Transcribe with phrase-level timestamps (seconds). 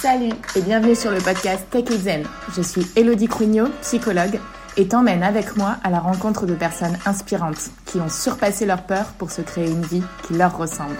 [0.00, 2.26] Salut et bienvenue sur le podcast Tech It Zen.
[2.56, 4.40] Je suis Elodie Crugnot, psychologue,
[4.78, 9.12] et t'emmène avec moi à la rencontre de personnes inspirantes qui ont surpassé leur peur
[9.18, 10.96] pour se créer une vie qui leur ressemble.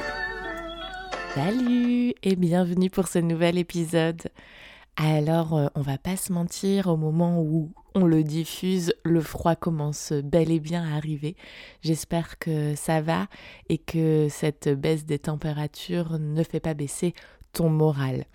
[1.35, 4.21] Salut et bienvenue pour ce nouvel épisode.
[4.97, 9.57] Alors, euh, on va pas se mentir, au moment où on le diffuse, le froid
[9.57, 11.37] commence bel et bien à arriver.
[11.81, 13.29] J'espère que ça va
[13.71, 17.15] et que cette baisse des températures ne fait pas baisser
[17.55, 18.27] ton moral.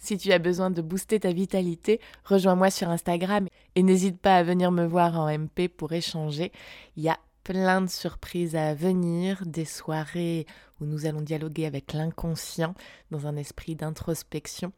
[0.00, 3.46] Si tu as besoin de booster ta vitalité, rejoins-moi sur Instagram
[3.76, 6.52] et n'hésite pas à venir me voir en MP pour échanger.
[6.96, 10.46] Il y a plein de surprises à venir, des soirées
[10.80, 12.74] où nous allons dialoguer avec l'inconscient
[13.10, 14.72] dans un esprit d'introspection.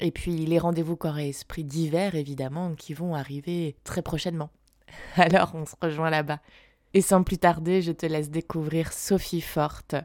[0.00, 4.50] Et puis les rendez-vous corps et esprit divers, évidemment, qui vont arriver très prochainement.
[5.16, 6.40] Alors on se rejoint là-bas.
[6.94, 9.96] Et sans plus tarder, je te laisse découvrir Sophie Forte.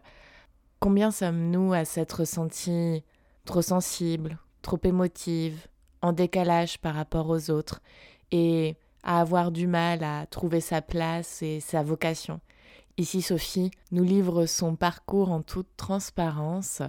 [0.82, 3.04] Combien sommes-nous à s'être sentis
[3.46, 5.66] trop sensibles, trop émotive,
[6.02, 7.80] en décalage par rapport aux autres,
[8.32, 12.42] et à avoir du mal à trouver sa place et sa vocation.
[12.98, 16.82] Ici, Sophie nous livre son parcours en toute transparence,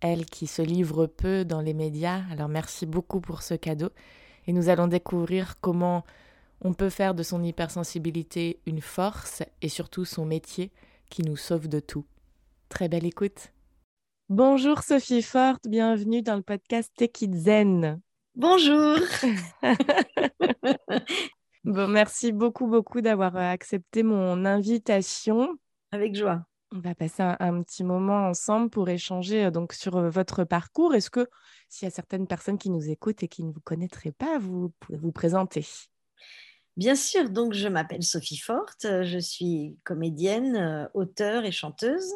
[0.00, 3.90] elle qui se livre peu dans les médias, alors merci beaucoup pour ce cadeau,
[4.46, 6.04] et nous allons découvrir comment
[6.60, 10.70] on peut faire de son hypersensibilité une force et surtout son métier
[11.10, 12.04] qui nous sauve de tout.
[12.68, 13.50] Très belle écoute.
[14.30, 18.00] Bonjour Sophie Forte, bienvenue dans le podcast Tech Zen.
[18.34, 18.96] Bonjour.
[21.64, 25.58] bon, merci beaucoup, beaucoup d'avoir euh, accepté mon invitation.
[25.92, 26.42] Avec joie.
[26.72, 30.94] On va passer un, petit moment ensemble pour échanger euh, donc sur euh, votre parcours.
[30.94, 31.28] Est-ce que
[31.68, 34.72] s'il y a certaines personnes qui nous écoutent et qui ne vous connaîtraient pas, vous
[34.80, 35.66] pouvez vous présenter?
[36.78, 42.10] Bien sûr, donc je m'appelle Sophie Forte, je suis comédienne, auteure et chanteuse.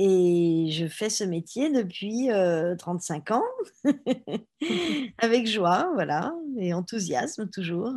[0.00, 2.28] Et je fais ce métier depuis
[2.78, 3.42] 35 ans,
[5.18, 7.92] avec joie, voilà, et enthousiasme toujours,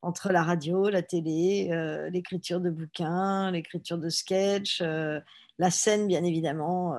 [0.00, 1.68] entre la radio, la télé,
[2.10, 6.96] l'écriture de bouquins, l'écriture de sketchs, la scène, bien évidemment,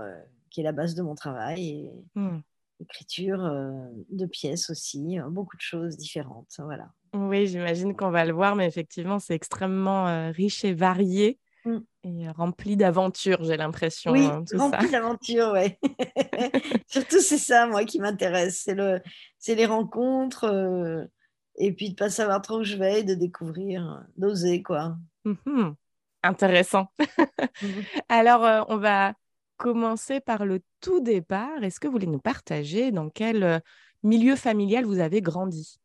[0.52, 2.38] qui est la base de mon travail, et mmh.
[2.82, 3.52] l'écriture
[4.12, 6.92] de pièces aussi, beaucoup de choses différentes, voilà.
[7.16, 11.40] Oui, j'imagine qu'on va le voir, mais effectivement, c'est extrêmement riche et varié.
[11.66, 11.80] Mmh.
[12.04, 14.12] Et rempli d'aventures, j'ai l'impression.
[14.12, 15.76] Oui, hein, rempli d'aventures, oui.
[16.88, 18.62] Surtout, c'est ça, moi, qui m'intéresse.
[18.64, 19.02] C'est, le,
[19.40, 21.04] c'est les rencontres euh,
[21.58, 24.96] et puis de ne pas savoir trop où je vais, de découvrir, d'oser, quoi.
[25.26, 25.72] Mmh
[26.24, 26.88] Intéressant.
[27.62, 27.68] Mmh
[28.10, 29.14] Alors, euh, on va
[29.58, 31.64] commencer par le tout départ.
[31.64, 33.60] Est-ce que vous voulez nous partager dans quel euh,
[34.04, 35.80] milieu familial vous avez grandi?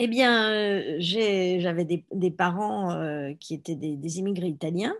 [0.00, 4.94] Eh bien, euh, j'avais des, parents euh, qui étaient des, immigrés italiens,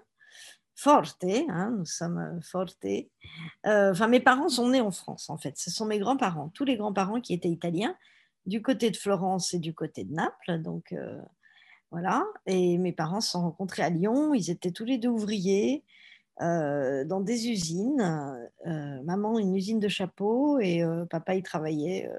[0.75, 2.85] forte, hein, nous sommes euh, forte.
[3.65, 5.57] Enfin, mes parents sont nés en France, en fait.
[5.57, 7.95] Ce sont mes grands-parents, tous les grands-parents qui étaient italiens,
[8.45, 10.61] du côté de Florence et du côté de Naples.
[10.63, 10.93] Donc,
[11.93, 12.25] voilà.
[12.47, 14.35] Et mes parents se sont rencontrés à Lyon.
[14.35, 15.85] Ils étaient tous les deux ouvriers.
[16.41, 18.49] dans des usines.
[19.05, 22.11] maman, une usine de chapeaux et papa, il travaillait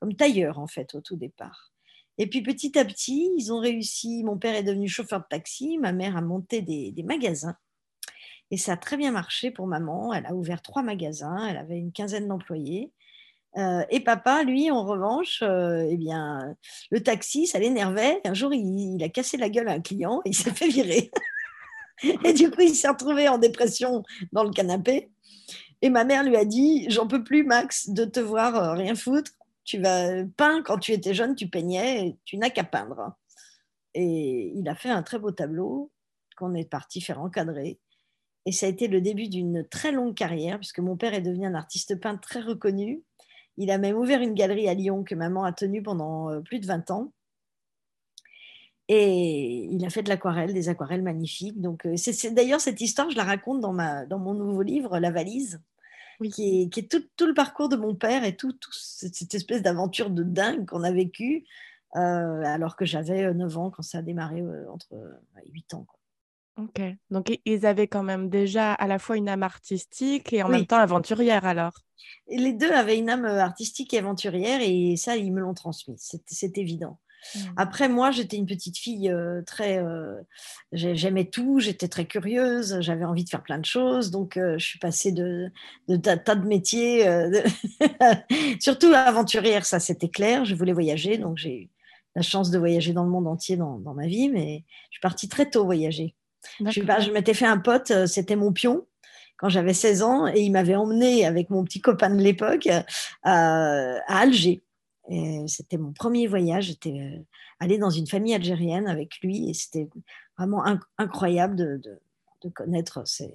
[0.00, 1.70] comme tailleur en fait au tout départ.
[2.20, 4.22] Et puis petit à petit, ils ont réussi.
[4.24, 7.56] Mon père est devenu chauffeur de taxi, ma mère a monté des, magasins.
[8.50, 10.12] Et ça a très bien marché pour maman.
[10.12, 12.92] Elle a ouvert trois magasins, elle avait une quinzaine d'employés.
[13.56, 16.54] Euh, et papa, lui, en revanche, euh, eh bien,
[16.90, 18.20] le taxi, ça l'énervait.
[18.26, 21.10] Un jour, il, a cassé la gueule à un client et il s'est fait virer.
[22.24, 25.10] et du coup, il s'est retrouvé en dépression dans le canapé.
[25.80, 28.94] Et ma mère lui a dit J'en peux plus, Max, de te voir euh, rien
[28.94, 29.32] foutre
[29.70, 33.14] tu vas peindre quand tu étais jeune, tu peignais, tu n'as qu'à peindre.
[33.94, 35.92] Et il a fait un très beau tableau
[36.36, 37.78] qu'on est parti faire encadrer.
[38.46, 41.46] Et ça a été le début d'une très longue carrière, puisque mon père est devenu
[41.46, 43.04] un artiste peintre très reconnu.
[43.58, 46.58] Il a même ouvert une galerie à Lyon que maman a tenue pendant euh, plus
[46.58, 47.12] de 20 ans.
[48.88, 51.60] Et il a fait de l'aquarelle, des aquarelles magnifiques.
[51.60, 54.98] Donc, euh, c'est, d'ailleurs cette histoire, je la raconte dans, ma, dans mon nouveau livre,
[54.98, 55.60] La valise
[56.28, 60.66] qui est, tout, le parcours de mon père et tout, cette, espèce d'aventure de dingue
[60.66, 61.44] qu'on a vécue,
[61.96, 64.94] euh, alors que j'avais 9 euh, ans quand ça a démarré euh, entre
[65.52, 65.86] 8 ans.
[66.56, 70.48] Ok, donc ils avaient quand même déjà à la fois une âme artistique et en
[70.48, 71.72] même temps aventurière alors.
[72.28, 76.58] les deux avaient une âme artistique et aventurière et ça, ils me l'ont transmis, c'est
[76.58, 76.98] évident.
[77.34, 77.38] Mmh.
[77.56, 79.78] Après, moi, j'étais une petite fille euh, très.
[79.78, 80.20] Euh,
[80.72, 84.10] j'aimais tout, j'étais très curieuse, j'avais envie de faire plein de choses.
[84.10, 85.50] Donc, euh, je suis passée de,
[85.88, 87.06] de, tas de métiers,
[88.60, 90.44] surtout aventurière, ça c'était clair.
[90.44, 91.68] Je voulais voyager, donc j'ai eu
[92.16, 95.00] la chance de voyager dans le monde entier dans, dans ma vie, mais je suis
[95.00, 96.14] partie très tôt voyager.
[96.60, 98.86] Je, je m'étais fait un pote, c'était mon pion
[99.40, 102.68] quand j'avais 16 ans et il m'avait emmené avec mon petit copain de l'époque
[103.22, 104.62] à, Alger.
[105.46, 106.66] C'était mon premier voyage.
[106.66, 107.24] J'étais
[107.58, 109.88] allée dans une famille algérienne avec lui et c'était
[110.38, 110.64] vraiment
[110.98, 111.80] incroyable de,
[112.42, 113.34] de, connaître ces,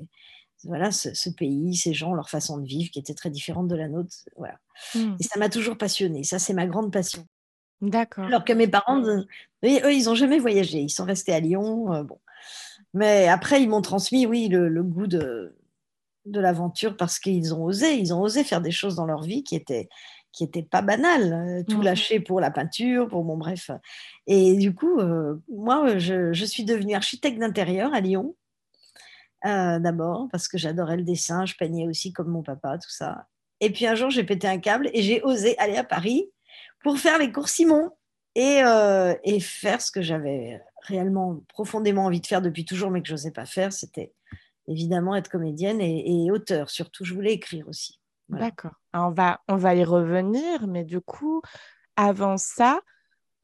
[0.63, 3.88] voilà, ce, pays, ces gens, leur façon de vivre qui était très différente de la
[3.88, 4.16] nôtre.
[4.38, 4.57] Voilà.
[4.95, 5.16] Mmh.
[5.19, 6.24] Et ça m'a toujours passionnée.
[6.24, 7.27] Ça, c'est ma grande passion.
[7.81, 8.25] D'accord.
[8.25, 9.28] Alors que mes parents, eux,
[9.63, 10.80] ils n'ont jamais voyagé.
[10.80, 11.94] Ils sont restés à Lyon.
[11.94, 12.19] Euh, bon.
[12.94, 15.56] Mais après, ils m'ont transmis, oui, le, goût de,
[16.25, 17.98] de l'aventure parce qu'ils ont osé.
[17.98, 19.89] Ils ont osé faire des choses dans leur vie qui étaient
[20.35, 21.33] qui n'étaient pas banales.
[21.33, 21.83] Euh, tout mmh.
[21.83, 23.71] lâcher pour la peinture, pour mon bref.
[24.27, 28.35] Et du coup, euh, moi, je, je, suis devenue architecte d'intérieur à Lyon.
[29.43, 33.27] d'abord parce que j'adorais le dessin, je peignais aussi comme mon papa, tout ça.
[33.61, 36.29] Et puis un jour, j'ai pété un câble et j'ai osé aller à Paris
[36.83, 37.91] pour faire les cours Simon
[38.35, 43.01] et, euh, et faire ce que j'avais réellement profondément envie de faire depuis toujours, mais
[43.01, 43.73] que je n'osais pas faire.
[43.73, 44.13] C'était
[44.67, 46.69] évidemment être comédienne et, auteur.
[46.69, 47.99] Surtout, je voulais écrire aussi.
[48.30, 48.74] D'accord.
[48.94, 51.42] On va, on va y revenir, mais du coup,
[51.95, 52.81] avant ça,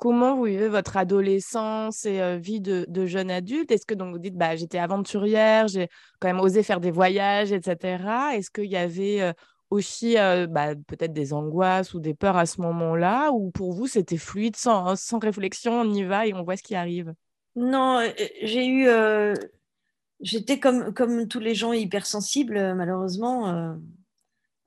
[0.01, 3.71] comment vous vivez votre adolescence et euh, vie de, de, jeune adulte?
[3.71, 5.89] Est-ce que donc vous dites, bah, j'étais aventurière, j'ai
[6.19, 8.33] quand même osé faire des voyages, etc.
[8.33, 9.33] Est-ce qu'il y avait euh,
[9.69, 13.31] aussi euh, bah, peut-être des angoisses ou des peurs à ce moment-là?
[13.31, 16.63] Ou pour vous, c'était fluide, sans, sans, réflexion, on y va et on voit ce
[16.63, 17.13] qui arrive?
[17.55, 17.99] Non,
[18.41, 18.87] j'ai eu.
[20.21, 23.75] J'étais comme, comme tous les gens hypersensibles, malheureusement.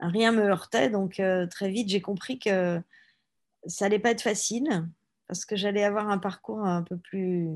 [0.08, 1.20] Rien me heurtait, donc
[1.50, 2.80] très vite, j'ai compris que
[3.66, 4.86] ça allait pas être facile
[5.26, 7.48] parce que j'allais avoir un parcours un peu plus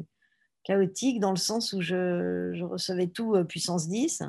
[0.64, 4.22] chaotique dans le sens où je, je recevais tout puissance 10.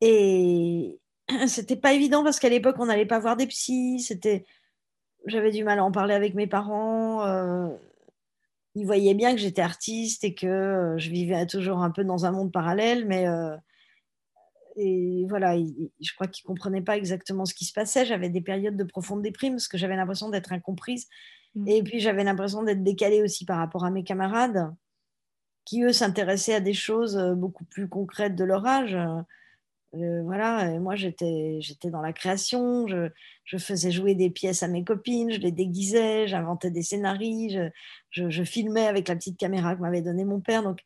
[0.00, 0.98] Et,
[1.46, 4.00] c'était pas évident parce qu'à l'époque, on n'allait pas voir des psys.
[4.00, 4.44] C'était,
[5.26, 7.24] j'avais du mal à en parler avec mes parents.
[7.26, 7.68] Euh,
[8.74, 12.26] ils voyaient bien que j'étais artiste et que euh, je vivais toujours un peu dans
[12.26, 13.56] un monde parallèle, mais euh,
[14.76, 18.06] et voilà, je crois qu'ils comprenaient pas exactement ce qui se passait.
[18.06, 21.08] J'avais des périodes de profonde déprime parce que j'avais l'impression d'être incomprise.
[21.54, 21.68] Mmh.
[21.68, 24.74] Et puis j'avais l'impression d'être décalée aussi par rapport à mes camarades
[25.64, 28.96] qui, eux, s'intéressaient à des choses beaucoup plus concrètes de leur âge.
[29.94, 33.10] Euh, voilà, moi j'étais, j'étais dans la création, je,
[33.44, 37.70] je, faisais jouer des pièces à mes copines, je les déguisais, j'inventais des scénarios,
[38.10, 40.62] je, je, filmais avec la petite caméra que m'avait donnée mon père.
[40.62, 40.80] Donc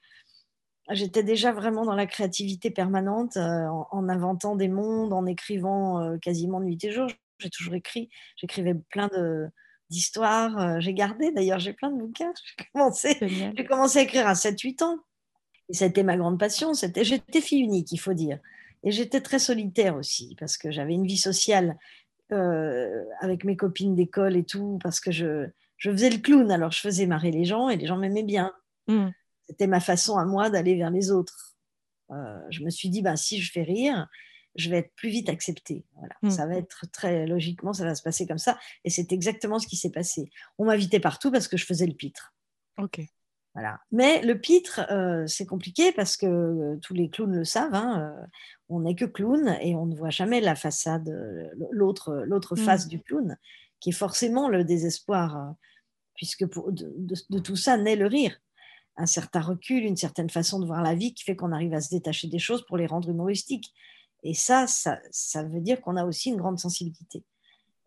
[0.91, 6.19] j'étais déjà vraiment dans la créativité permanente, euh, en, inventant des mondes, en écrivant euh,
[6.19, 7.09] quasiment nuit et jour.
[7.39, 9.47] J'ai toujours écrit, j'écrivais plein de,
[9.91, 12.33] d'histoires, j'ai gardé d'ailleurs, j'ai plein de bouquins.
[12.59, 14.99] J'ai commencé, j'ai commencé à écrire à 7-8 ans.
[15.69, 16.75] Et c'était ma grande passion.
[16.75, 18.39] C'était, j'étais fille unique, il faut dire.
[18.85, 21.77] Et j'étais très solitaire aussi, parce que j'avais une vie sociale
[22.33, 25.47] euh, avec mes copines d'école et tout, parce que je,
[25.77, 28.53] je, faisais le clown, alors je faisais marrer les gens et les gens m'aimaient bien.
[28.89, 29.09] Mmh.
[29.49, 31.57] C'était ma façon à moi d'aller vers les autres.
[32.11, 34.09] Euh, je me suis dit, ben, si je fais rire,
[34.55, 35.85] je vais être plus vite acceptée.
[35.97, 36.15] Voilà.
[36.23, 36.31] Mmh.
[36.31, 38.59] Ça va être très logiquement, ça va se passer comme ça.
[38.85, 40.31] Et c'est exactement ce qui s'est passé.
[40.59, 42.35] On m'invitait partout parce que je faisais le pitre.
[42.79, 43.01] Ok.
[43.91, 47.75] Mais le pitre, euh, c'est compliqué parce que euh, tous les clowns le savent.
[47.75, 48.27] Hein, euh,
[48.69, 51.09] on n'est que clown et on ne voit jamais la façade,
[51.71, 52.59] l'autre, l'autre mmh.
[52.59, 53.37] face du clown,
[53.81, 55.55] qui est forcément le désespoir,
[56.15, 58.39] puisque de, tout ça naît le rire.
[58.97, 61.81] Un certain recul, une certaine façon de voir la vie qui fait qu'on arrive à
[61.81, 63.73] se détacher des choses pour les rendre humoristiques.
[64.23, 67.25] Et ça, ça veut dire qu'on a aussi une grande sensibilité.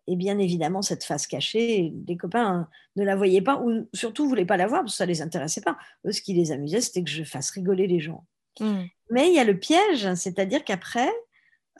[0.06, 4.28] Et bien évidemment, cette face cachée, les copains ne la voyaient pas, ou surtout ne
[4.28, 5.78] voulaient pas la voir parce que ça ne les intéressait pas.
[6.04, 8.24] Eux, ce qui les amusait, c'était que je fasse rigoler les gens.
[8.58, 8.82] Mmh.
[9.10, 11.10] Mais il y a le piège, c'est-à-dire qu'après,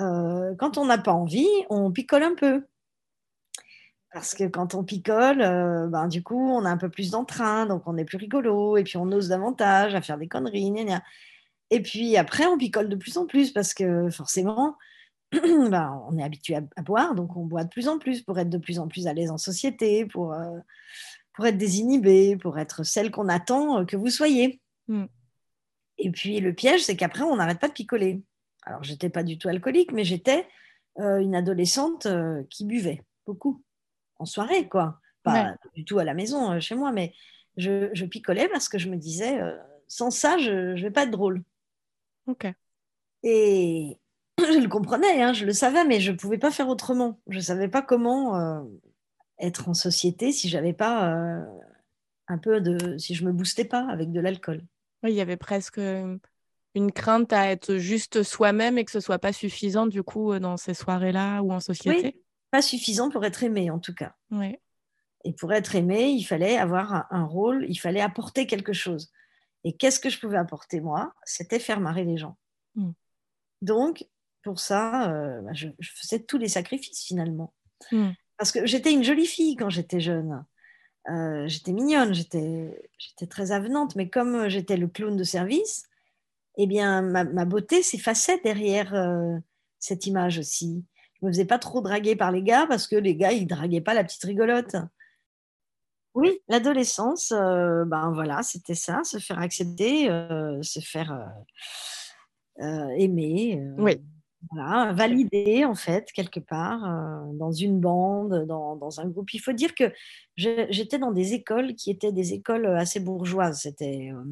[0.00, 2.64] euh, quand on n'a pas envie, on picole un peu.
[4.12, 7.66] Parce que quand on picole, euh, ben, du coup, on a un peu plus d'entrain,
[7.66, 10.72] donc on est plus rigolo, et puis on ose davantage à faire des conneries.
[11.70, 14.76] Et puis après, on picole de plus en plus parce que forcément,
[15.32, 18.50] ben, on est habitué à, boire, donc on boit de plus en plus pour être
[18.50, 20.58] de plus en plus à l'aise en société, pour, euh,
[21.34, 24.60] pour être désinhibé, pour être celle qu'on attend euh, que vous soyez.
[24.88, 25.04] Mm.
[25.98, 28.22] Et puis le piège, c'est qu'après, on n'arrête pas de picoler.
[28.64, 30.48] Alors, j'étais pas du tout alcoolique, mais j'étais
[30.98, 32.08] euh, une adolescente
[32.50, 33.62] qui buvait beaucoup,
[34.20, 35.00] en soirée, quoi.
[35.22, 37.12] Pas du tout à la maison, chez moi, mais
[37.56, 39.38] je, je, picolais parce que je me disais,
[39.86, 41.42] sans ça, je ne vais pas être drôle.
[42.26, 42.46] Ok.
[43.22, 43.98] Et,
[44.38, 47.20] je le comprenais, hein, je le savais, mais je ne pouvais pas faire autrement.
[47.28, 48.62] Je ne savais pas comment euh,
[49.38, 51.44] être en société si j'avais pas euh,
[52.28, 54.62] un peu de, si je me boostais pas avec de l'alcool.
[55.02, 55.80] Oui, il y avait presque
[56.74, 60.56] une crainte à être juste soi-même et que ce soit pas suffisant du coup dans
[60.56, 62.14] ces soirées-là ou en société.
[62.14, 64.14] Oui, pas suffisant pour être aimé en tout cas.
[64.30, 64.56] Oui.
[65.24, 69.12] Et pour être aimé, il fallait avoir un rôle, il fallait apporter quelque chose.
[69.64, 71.12] Et qu'est-ce que je pouvais apporter moi?
[71.24, 72.36] C'était faire marrer les gens.
[73.62, 74.06] Donc,
[74.42, 77.52] pour ça, euh, bah, je, faisais tous les sacrifices finalement.
[77.92, 78.12] Hmm.
[78.38, 80.44] Parce que j'étais une jolie fille quand j'étais jeune.
[81.10, 85.88] Euh, j'étais mignonne, j'étais très avenante, mais comme j'étais le clown de service,
[86.56, 89.36] eh bien, ma, beauté s'effaçait derrière euh,
[89.78, 90.84] cette image aussi.
[91.20, 93.80] Je me faisais pas trop draguer par les gars parce que les gars, ils draguaient
[93.80, 94.76] pas la petite rigolote.
[96.14, 100.06] Oui, l'adolescence, ben voilà, c'était ça, se faire accepter,
[100.60, 101.30] se faire
[102.58, 103.62] aimer.
[103.78, 104.00] oui
[104.48, 109.32] voilà, valider en fait quelque part euh, dans une bande, dans, un groupe.
[109.34, 109.92] Il faut dire que
[110.36, 113.62] j'étais dans des écoles qui étaient des écoles assez bourgeoises.
[113.62, 114.24] C'était euh,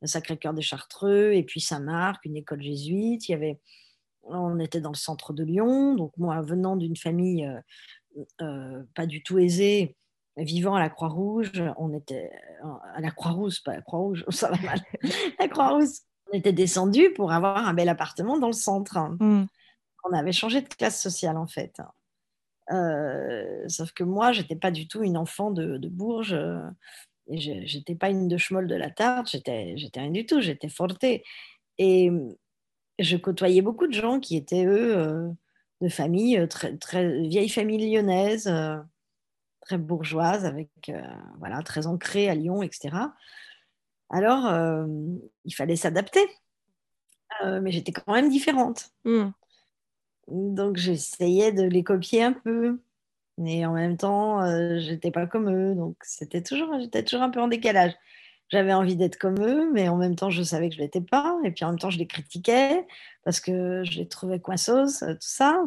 [0.00, 3.28] le Sacré-Cœur des Chartreux et puis Saint-Marc, une école jésuite.
[3.28, 3.58] Il y avait,
[4.24, 5.94] on était dans le centre de Lyon.
[5.94, 7.48] Donc moi, venant d'une famille
[8.40, 9.96] euh, pas du tout aisée,
[10.36, 12.30] vivant à la Croix-Rouge, on était
[12.94, 14.80] à la Croix-Rouge, pas la Croix-Rouge, ça va mal.
[15.38, 15.88] la Croix-Rouge,
[16.32, 18.98] on était descendu pour avoir un bel appartement dans le centre.
[19.20, 19.46] Hmm.
[20.04, 21.80] On avait changé de classe sociale en fait.
[22.70, 26.34] Euh, sauf que moi, j'étais pas du tout une enfant de, Bourges.
[26.34, 26.60] Euh,
[27.30, 30.70] et j'étais pas une de Schmoll de la Tarte, j'étais, j'étais rien du tout, j'étais
[30.70, 31.24] fortée.
[31.76, 32.10] Et
[32.98, 35.28] je côtoyais beaucoup de gens qui étaient, eux, euh,
[35.80, 38.52] de famille, très, très vieille famille lyonnaise,
[39.60, 40.70] très bourgeoise, avec,
[41.38, 42.90] voilà, très ancrée à Lyon, etc.
[44.10, 44.86] Alors, euh,
[45.44, 46.20] il fallait s'adapter.
[47.44, 48.90] Euh, mais j'étais quand même différente.
[49.04, 49.30] Hmm.
[50.28, 52.80] Donc, j'essayais de les copier un peu.
[53.36, 55.74] Mais en même temps, euh, j'étais pas comme eux.
[55.74, 57.92] Donc, c'était toujours, j'étais toujours un peu en décalage.
[58.50, 61.38] J'avais envie d'être comme eux, mais en même temps, je savais que je l'étais pas.
[61.44, 62.86] Et puis, en même temps, je les critiquais
[63.24, 65.62] parce que je les trouvais coinceuses, tout ça.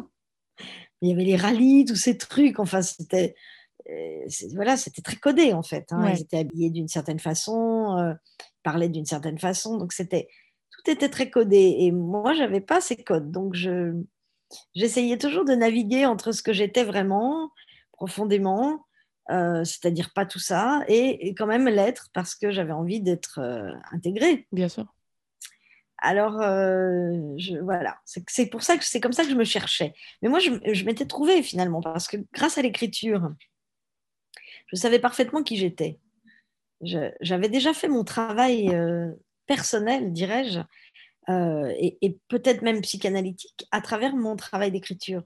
[1.00, 2.58] Il y avait les rallyes, tous ces trucs.
[2.58, 3.34] Enfin, c'était
[4.54, 5.92] voilà, c'était très codé en fait.
[5.92, 6.12] Hein.
[6.14, 8.14] Ils étaient habillés d'une certaine façon, euh,
[8.62, 10.28] parlaient d'une certaine façon, donc c'était
[10.70, 11.76] tout était très codé.
[11.80, 13.94] Et moi, j'avais pas ces codes, donc je
[14.74, 17.50] j'essayais toujours de naviguer entre ce que j'étais vraiment
[17.92, 18.84] profondément,
[19.32, 23.72] euh, c'est-à-dire pas tout ça, et, quand même l'être parce que j'avais envie d'être euh,
[23.90, 24.46] intégrée.
[24.52, 24.86] Bien sûr.
[26.04, 29.94] Alors, je, voilà, c'est pour ça que c'est comme ça que je me cherchais.
[30.20, 33.30] Mais moi, je, je m'étais trouvée finalement parce que grâce à l'écriture,
[34.66, 36.00] je savais parfaitement qui j'étais.
[37.20, 39.12] J'avais déjà fait mon travail euh,
[39.46, 40.60] personnel, dirais-je,
[41.28, 45.22] euh, et, peut-être même psychanalytique, à travers mon travail d'écriture.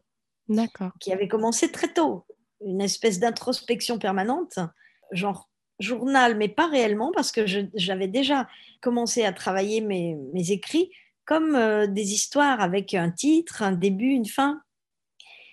[0.48, 0.92] D'accord.
[1.00, 2.26] Qui avait commencé très tôt.
[2.64, 4.58] Une espèce d'introspection permanente,
[5.12, 5.48] genre
[5.78, 7.44] journal, mais pas réellement, parce que
[7.74, 8.48] j'avais déjà
[8.80, 10.90] commencé à travailler mes, écrits
[11.24, 14.62] comme euh, des histoires avec un titre, un début, une fin.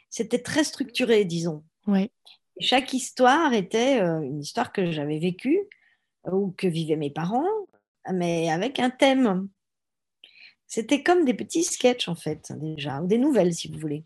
[0.10, 1.64] C'était très structuré, disons.
[1.88, 2.12] Oui.
[2.60, 5.60] Chaque histoire était euh, une histoire que j'avais vécue
[6.28, 7.50] euh, ou que vivaient mes parents,
[8.12, 9.50] mais avec un thème.
[10.68, 14.06] C'était comme des petits sketchs, en fait, déjà, ou des nouvelles, si vous voulez.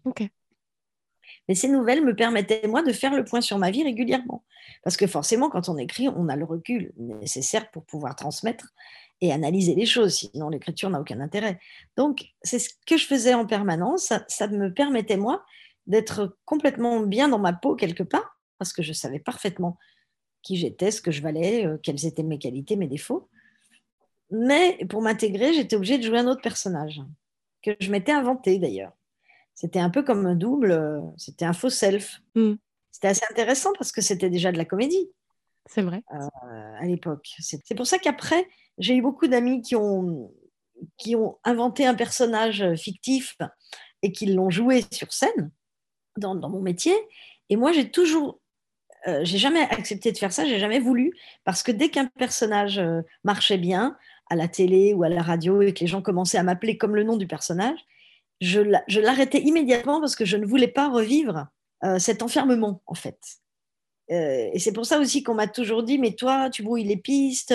[1.48, 4.44] Mais ces nouvelles me permettaient, moi, de faire le point sur ma vie régulièrement.
[4.84, 8.74] Parce que forcément, quand on écrit, on a le recul nécessaire pour pouvoir transmettre
[9.22, 10.16] et analyser les choses.
[10.16, 11.60] Sinon, l'écriture n'a aucun intérêt.
[11.96, 14.14] Donc, c'est ce que je faisais en permanence.
[14.28, 15.44] ça me permettait, moi,
[15.88, 19.78] d'être complètement bien dans ma peau quelque part parce que je savais parfaitement
[20.42, 23.30] qui j'étais, ce que je valais, euh, quelles étaient mes qualités, mes défauts.
[24.32, 27.02] Mais pour m'intégrer, j'étais obligée de jouer un autre personnage,
[27.62, 28.97] que je m'étais inventé d'ailleurs.
[29.58, 32.22] C'était un peu comme un double, euh, c'était un faux self.
[32.36, 32.54] Hmm.
[32.92, 35.10] C'était assez intéressant parce que c'était déjà de la comédie.
[35.66, 36.04] C'est vrai.
[36.14, 37.28] Euh, à l'époque.
[37.40, 38.48] C'est pour ça qu'après,
[38.78, 40.32] j'ai eu beaucoup d'amis qui ont,
[40.98, 43.36] qui ont inventé un personnage fictif
[44.04, 45.52] et qui l'ont joué sur scène
[46.18, 46.96] dans, dans mon métier.
[47.50, 48.40] Et moi, j'ai toujours
[49.08, 51.14] euh, j'ai jamais accepté de faire ça, j'ai jamais voulu,
[51.46, 53.98] parce que dès qu'un personnage euh, marchait bien
[54.30, 56.96] à la télé ou à la radio et que les gens commençaient à m'appeler comme
[56.96, 57.80] le nom du personnage,
[58.42, 61.48] je l'arrêtais immédiatement parce que je ne voulais pas revivre
[61.84, 63.20] euh, cet enfermement, en fait.
[64.10, 67.54] et c'est pour ça aussi qu'on m'a toujours dit, mais toi, tu brouilles les pistes,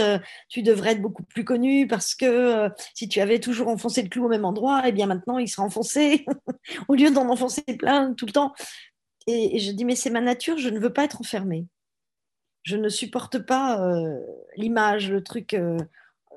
[0.49, 4.27] tu devrais être beaucoup plus connu parce que si tu avais toujours enfoncé le clou
[4.27, 6.27] au même endroit, eh bien maintenant il sera enfoncé
[6.89, 8.53] au lieu d'en enfoncer plein tout le temps.
[9.27, 11.67] Et, je dis, mais c'est ma nature, je ne veux pas être enfermée.
[12.62, 14.21] Je ne supporte pas euh,
[14.57, 15.55] l'image, le truc,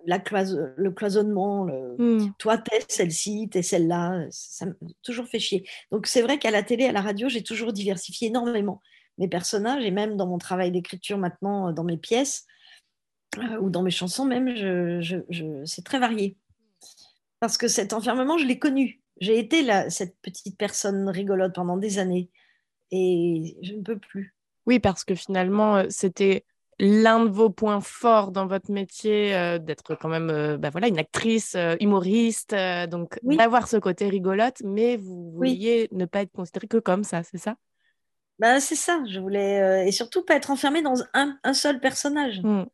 [0.06, 1.66] euh, la le cloisonnement.
[1.66, 1.96] Le...
[1.98, 2.32] Hmm.
[2.40, 4.26] Toi, t'es celle-ci, t'es celle-là.
[4.30, 5.68] Ça m'a toujours fait chier.
[5.92, 8.82] Donc, c'est vrai qu'à la télé, à la radio, j'ai toujours diversifié énormément
[9.18, 12.46] mes personnages et même dans mon travail d'écriture maintenant, dans mes pièces
[13.38, 16.38] euh, ou dans mes chansons même, je, c'est très varié.
[17.40, 19.02] Parce que cet enfermement, je l'ai connu.
[19.22, 22.30] J'ai été cette petite personne rigolote pendant des années
[22.92, 24.36] et je ne peux plus.
[24.66, 26.44] Oui, parce que finalement, euh, c'était
[26.80, 31.00] l'un de vos points forts dans votre métier, euh, d'être quand même bah voilà, une
[31.00, 32.56] actrice, humoriste,
[32.90, 37.24] donc d'avoir ce côté rigolote, mais vous vouliez ne pas être considérée que comme ça,
[37.24, 37.56] c'est ça?
[38.40, 42.42] Bah, C'est ça, je voulais, et surtout pas être enfermée dans un, un seul personnage.
[42.42, 42.66] Mmh.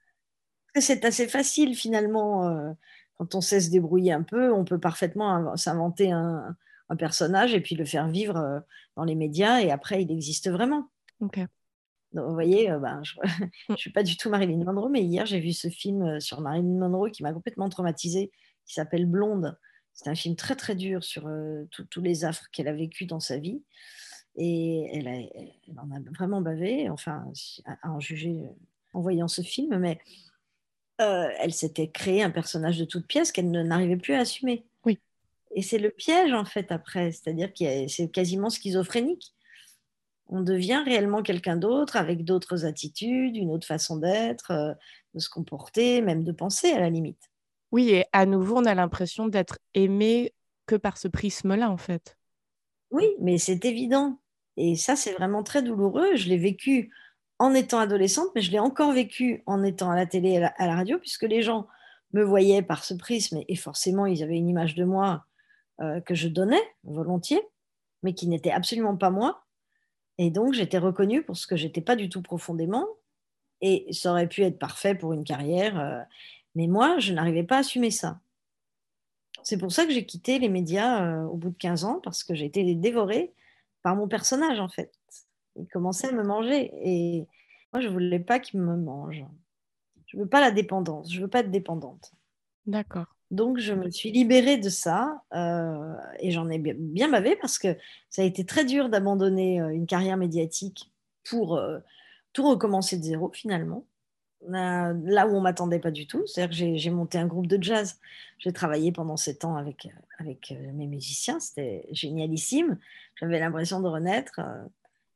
[0.75, 2.75] C'est assez facile finalement,
[3.17, 6.55] quand on sait se débrouiller un peu, on peut parfaitement s'inventer un,
[6.89, 8.63] un, personnage et puis le faire vivre
[8.96, 10.89] dans les médias, et après il existe vraiment.
[12.13, 13.15] Vous voyez, euh, ben, je
[13.70, 16.41] ne suis pas du tout Marilyn Monroe, mais hier, j'ai vu ce film euh, sur
[16.41, 18.32] Marilyn Monroe qui m'a complètement traumatisée,
[18.65, 19.58] qui s'appelle Blonde.
[19.94, 23.20] C'est un film très, très dur sur euh, tous les affres qu'elle a vécues dans
[23.20, 23.62] sa vie.
[24.36, 25.08] Et elle,
[25.77, 27.25] en a vraiment bavé, enfin,
[27.65, 28.50] à, en juger
[28.94, 30.00] en voyant ce film, mais
[30.98, 34.63] elle s'était créé un personnage de toute pièce qu'elle n'arrivait plus à assumer.
[34.86, 35.00] Oui.
[35.56, 37.12] Et c'est le piège, en fait, après.
[37.12, 39.34] C'est-à-dire que c'est quasiment schizophrénique
[40.28, 44.74] on devient réellement quelqu'un d'autre avec d'autres attitudes, une autre façon d'être, euh,
[45.13, 47.30] de se comporter, même de penser à la limite.
[47.72, 50.34] Oui, et à nouveau, on a l'impression d'être aimé
[50.66, 52.18] que par ce prisme-là, en fait.
[52.92, 54.20] Oui, mais c'est évident.
[54.58, 56.16] Et ça, c'est vraiment très douloureux.
[56.16, 56.92] Je l'ai vécu
[57.40, 60.68] en étant adolescente, mais je l'ai encore vécu en étant à la télé et à
[60.68, 61.68] la radio, puisque les gens
[62.13, 65.25] me voyaient par ce prisme et forcément, ils avaient une image de moi
[65.82, 67.42] euh, que je donnais volontiers,
[68.04, 69.44] mais qui n'était absolument pas moi.
[70.18, 72.88] Et donc, j'étais reconnue pour ce que j'étais pas du tout profondément.
[73.62, 75.80] Et ça aurait pu être parfait pour une carrière.
[75.80, 76.01] Euh,
[76.56, 78.20] mais moi, je n'arrivais pas à assumer ça.
[79.44, 82.24] C'est pour ça que j'ai quitté les médias euh, au bout de 15 ans, parce
[82.24, 83.34] que j'ai été dévorée
[83.82, 84.94] par mon personnage, en fait.
[85.56, 86.72] Il commençait à me manger.
[86.84, 87.27] Et
[87.74, 89.24] moi, je ne voulais pas qu'il me mange.
[90.08, 91.12] Je ne veux pas la dépendance.
[91.12, 92.12] Je ne veux pas être dépendante.
[92.65, 93.15] D'accord.
[93.31, 97.77] Donc, je me suis libérée de ça euh, et j'en ai bien, bavé parce que
[98.09, 100.91] ça a été très dur d'abandonner euh, une carrière médiatique
[101.23, 101.79] pour euh,
[102.33, 103.85] tout recommencer de zéro finalement.
[104.50, 108.00] là où on m'attendait pas du tout, c'est-à-dire que j'ai monté un groupe de jazz.
[108.38, 109.88] J'ai travaillé pendant sept ans avec,
[110.19, 112.79] avec mes musiciens, c'était génialissime.
[113.15, 114.41] J'avais l'impression de renaître.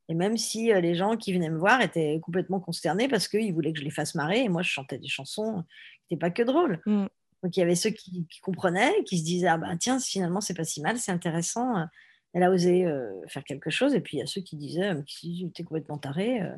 [0.08, 3.74] et même si les gens qui venaient me voir étaient complètement consternés parce qu'ils voulaient
[3.74, 5.64] que je les fasse marrer, et moi je chantais des chansons
[6.08, 6.80] qui n'étaient pas que drôles.
[6.86, 7.08] Mmh.
[7.46, 10.56] Donc il y avait ceux qui, comprenaient, qui se disaient ah ben tiens finalement c'est
[10.56, 11.86] pas si mal, c'est intéressant, euh,
[12.34, 13.94] elle a osé euh, faire quelque chose.
[13.94, 16.50] Et puis il y a ceux qui disaient tu es complètement taré, euh,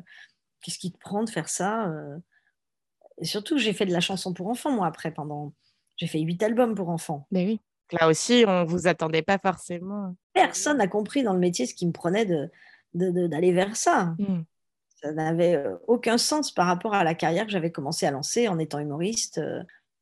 [0.62, 1.92] qu'est-ce qui te prend de faire ça
[3.18, 5.52] Et surtout j'ai fait de la chanson pour enfants moi après pendant
[5.98, 7.26] j'ai fait huit albums pour enfants.
[7.32, 7.60] Mais oui.
[8.00, 10.16] Là aussi on vous attendait pas forcément.
[10.32, 12.50] Personne n'a compris dans le métier ce qui me prenait de
[12.94, 14.16] d'aller vers ça.
[14.18, 14.40] Mmh.
[15.02, 18.58] Ça n'avait aucun sens par rapport à la carrière que j'avais commencé à lancer en
[18.58, 19.38] étant humoriste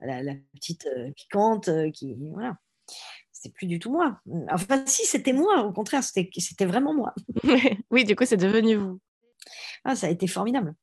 [0.01, 2.17] la, petite euh, piquante euh, qui.
[2.33, 2.57] Voilà.
[3.33, 4.21] C'était plus du tout moi.
[4.51, 7.15] Enfin, si, c'était moi, au contraire, c'était vraiment moi.
[7.91, 9.01] oui, du coup, c'est devenu vous.
[9.85, 10.75] Ah, ça a été formidable.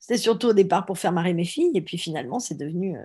[0.00, 3.04] C'était surtout au départ pour faire marrer mes filles, et puis finalement, c'est devenu euh,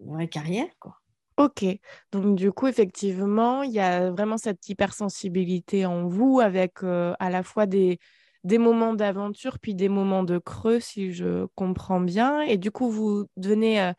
[0.00, 0.96] une vraie carrière, quoi.
[1.38, 1.64] Ok,
[2.12, 7.42] donc du coup, effectivement, il y a vraiment cette hypersensibilité en vous avec à la
[7.42, 7.98] fois des,
[8.44, 12.42] des moments d'aventure puis des moments de creux, si je comprends bien.
[12.42, 13.92] Et du coup, vous devenez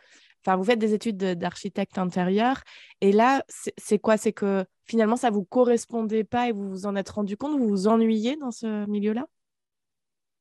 [0.46, 2.64] Enfin, vous faites des études d'architecte intérieur.
[3.02, 3.44] Et là,
[3.78, 4.18] c'est quoi?
[4.18, 7.58] C'est que finalement, ça ne vous correspondait pas et vous vous en êtes rendu compte?
[7.58, 9.26] Vous vous ennuyez dans ce milieu-là?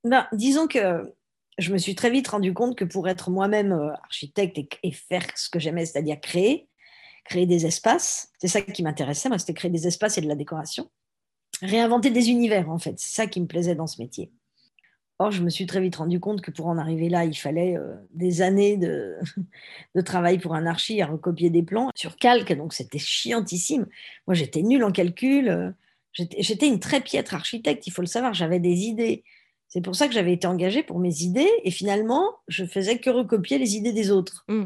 [0.05, 1.15] Ben, Disons que
[1.59, 5.27] je me suis très vite rendu compte que pour être moi-même euh, architecte et, faire
[5.37, 6.69] ce que j'aimais, c'est-à-dire créer,
[7.25, 10.35] créer des espaces, c'est ça qui m'intéressait, moi, c'était créer des espaces et de la
[10.35, 10.91] décoration.
[11.61, 14.33] Réinventer des univers, en fait, c'est ça qui me plaisait dans ce métier.
[15.23, 17.77] Or, je me suis très vite rendu compte que pour en arriver là, il fallait
[17.77, 19.15] euh, des années de,
[19.95, 23.87] de, travail pour un archi à recopier des plans sur calque, donc c'était chiantissime.
[24.27, 25.71] Moi, j'étais nulle en calcul, euh,
[26.13, 29.23] j'étais une très piètre architecte, il faut le savoir, j'avais des idées.
[29.69, 33.09] C'est pour ça que j'avais été engagée pour mes idées, et finalement, je faisais que
[33.09, 34.45] recopier les idées des autres.
[34.49, 34.65] Mmh.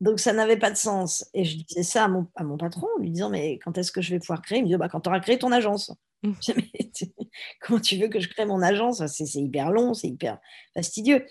[0.00, 1.28] Donc, ça n'avait pas de sens.
[1.34, 3.92] Et je disais ça à mon, à mon patron, en lui disant, mais quand est-ce
[3.92, 4.58] que je vais pouvoir créer?
[4.58, 5.92] Il me dit, bah, quand tu auras créé ton agence.
[6.22, 6.32] Mmh.
[7.60, 9.04] comment tu veux que je crée mon agence?
[9.06, 10.38] C'est hyper long, c'est hyper
[10.74, 11.26] fastidieux.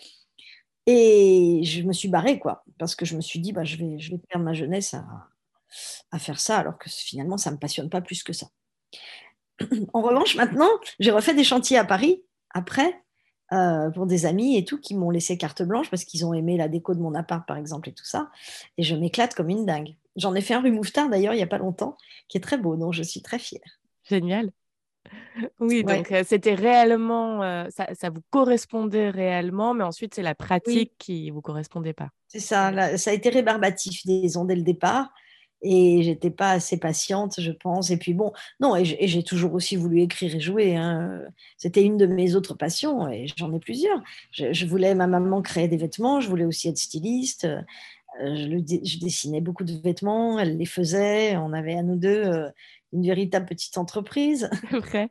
[0.88, 3.98] Et je me suis barrée, quoi, parce que je me suis dit, bah, je, vais,
[4.30, 4.94] perdre ma jeunesse
[6.12, 8.48] à, faire ça, alors que finalement, ça ne me passionne pas plus que ça.
[9.94, 13.02] En revanche, maintenant, j'ai refait des chantiers à Paris, après,
[13.52, 16.58] euh, pour des amis et tout, qui m'ont laissé carte blanche parce qu'ils ont aimé
[16.58, 18.30] la déco de mon appart, par exemple, et tout ça.
[18.78, 19.96] Et je m'éclate comme une dingue.
[20.16, 22.58] J'en ai fait un rue Mouffetard, d'ailleurs, il n'y a pas longtemps, qui est très
[22.58, 23.80] beau, donc je suis très fière.
[24.04, 24.52] Génial.
[25.60, 31.30] Oui, donc c'était réellement, ça, vous correspondait réellement, mais ensuite c'est la pratique qui qui
[31.30, 32.10] vous correspondait pas.
[32.28, 35.14] C'est ça, ça a été rébarbatif, disons, dès le départ.
[35.62, 37.90] et j'étais pas assez patiente, je pense.
[37.90, 40.76] Et puis bon, non, et j'ai toujours aussi voulu écrire et jouer.
[40.76, 41.22] Hein.
[41.58, 44.02] C'était une de mes autres passions, et j'en ai plusieurs.
[44.32, 47.46] Je, voulais, ma maman créer des vêtements, je voulais aussi être styliste.
[47.46, 51.36] Euh, je, dessinais beaucoup de vêtements, elle les faisait.
[51.38, 52.50] On avait à nous deux
[52.96, 54.50] une véritable petite entreprise.
[54.72, 55.10] Vrai.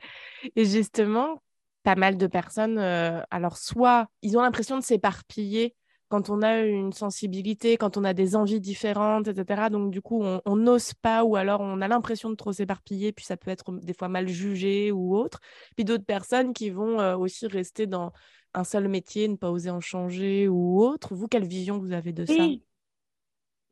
[0.56, 1.42] Et justement,
[1.82, 5.74] pas mal de personnes, euh, alors soit ils ont l'impression de s'éparpiller
[6.08, 9.68] quand on a une sensibilité, quand on a des envies différentes, etc.
[9.70, 13.24] Donc, du coup, on n'ose pas ou alors on a l'impression de trop s'éparpiller, puis
[13.24, 15.40] ça peut être des fois mal jugé ou autre.
[15.74, 18.12] Puis d'autres personnes qui vont euh, aussi rester dans
[18.52, 21.14] un seul métier, ne pas oser en changer ou autre.
[21.14, 22.46] Vous, quelle vision vous avez de ça?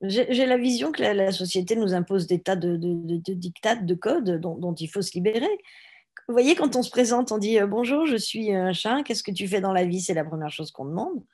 [0.03, 3.95] J'ai la vision que la, société nous impose des tas de, de, de, dictats, de
[3.95, 5.49] codes dont, il faut se libérer.
[6.29, 9.23] Vous voyez, quand on se présente, on dit euh, Bonjour, je suis un chat, qu'est-ce
[9.23, 10.01] que tu fais dans la vie?
[10.01, 11.25] C'est la première chose qu'on demande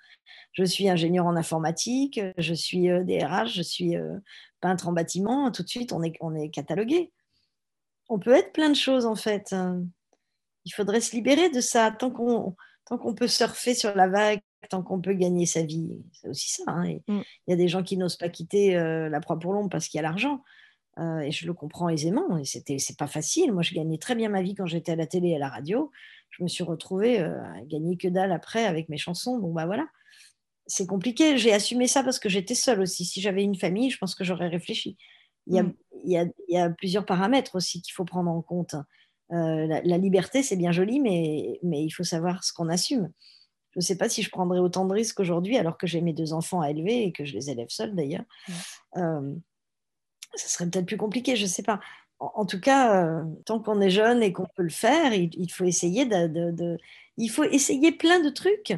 [0.53, 4.19] je suis ingénieur en informatique, je suis DRH, euh, je suis euh,
[4.61, 5.51] peintre en bâtiment.
[5.53, 7.13] Tout de suite, on est, catalogué.
[8.09, 9.55] On peut être plein de choses en fait.
[10.65, 15.01] Il faudrait se libérer de ça tant qu'on peut surfer sur la vague, tant qu'on
[15.01, 15.97] peut gagner sa vie.
[16.13, 16.65] C'est aussi ça.
[16.67, 16.99] Hein.
[17.07, 17.21] Mm.
[17.47, 19.89] Il y a des gens qui n'osent pas quitter euh, la proie pour l'ombre parce
[19.89, 20.43] qu'il y a l'argent.
[20.99, 22.39] et je le comprends aisément.
[22.39, 23.53] Et c'était, c'est pas facile.
[23.53, 25.49] Moi, je gagnais très bien ma vie quand j'étais à la télé et à la
[25.49, 25.91] radio.
[26.31, 29.39] Je me suis retrouvée à gagner que dalle après avec mes chansons.
[29.39, 29.87] Bon, bah voilà
[30.69, 31.39] c'est compliqué.
[31.39, 33.05] J'ai assumé ça parce que j'étais seule aussi.
[33.05, 34.97] Si j'avais une famille, je pense que j'aurais réfléchi.
[35.47, 35.75] Il y, a, mm.
[36.05, 38.75] il, y a, plusieurs paramètres aussi qu'il faut prendre en compte.
[39.33, 43.11] Euh, la, liberté, c'est bien joli, mais, mais il faut savoir ce qu'on assume.
[43.73, 46.13] Je ne sais pas si je prendrais autant de risques aujourd'hui, alors que j'ai mes
[46.13, 48.25] deux enfants à élever et que je les élève seule d'ailleurs.
[48.97, 49.35] Euh,
[50.35, 51.81] ça serait peut-être plus compliqué, je ne sais pas.
[52.19, 55.65] En, tout cas, euh, tant qu'on est jeune et qu'on peut le faire, il, faut
[55.65, 56.77] essayer de,
[57.17, 58.75] il faut essayer plein de trucs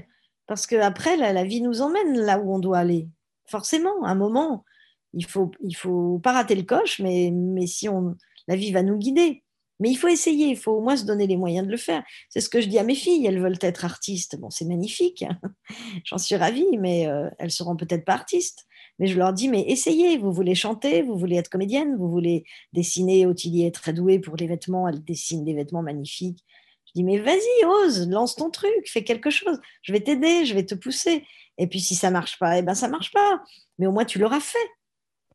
[0.47, 3.09] parce qu'après, la, la vie nous emmène là où on doit aller.
[3.47, 4.65] Forcément, à un moment,
[5.13, 8.83] il faut, il faut pas rater le coche, mais, mais si on, la vie va
[8.83, 9.45] nous guider.
[9.81, 12.05] Mais il faut essayer, il faut au moins se donner les moyens de le faire.
[12.29, 14.39] C'est ce que je dis à mes filles, elles veulent être artistes.
[14.39, 15.25] Bon, c'est magnifique,
[16.05, 18.67] j'en suis ravie, mais euh, elles seront peut-être pas artistes.
[18.99, 22.45] Mais je leur dis, mais essayez, vous voulez chanter, vous voulez être comédienne, vous voulez
[22.75, 26.45] dessiner, Ottilie est très douée pour les vêtements, elle dessine des vêtements magnifiques.
[26.87, 29.59] Je dis, mais vas-y, ose, lance ton truc, fais quelque chose.
[29.83, 31.25] Je vais t'aider, je vais te pousser.
[31.57, 33.43] Et puis si ça marche pas, eh ben ça marche pas.
[33.79, 34.59] Mais au moins tu l'auras fait.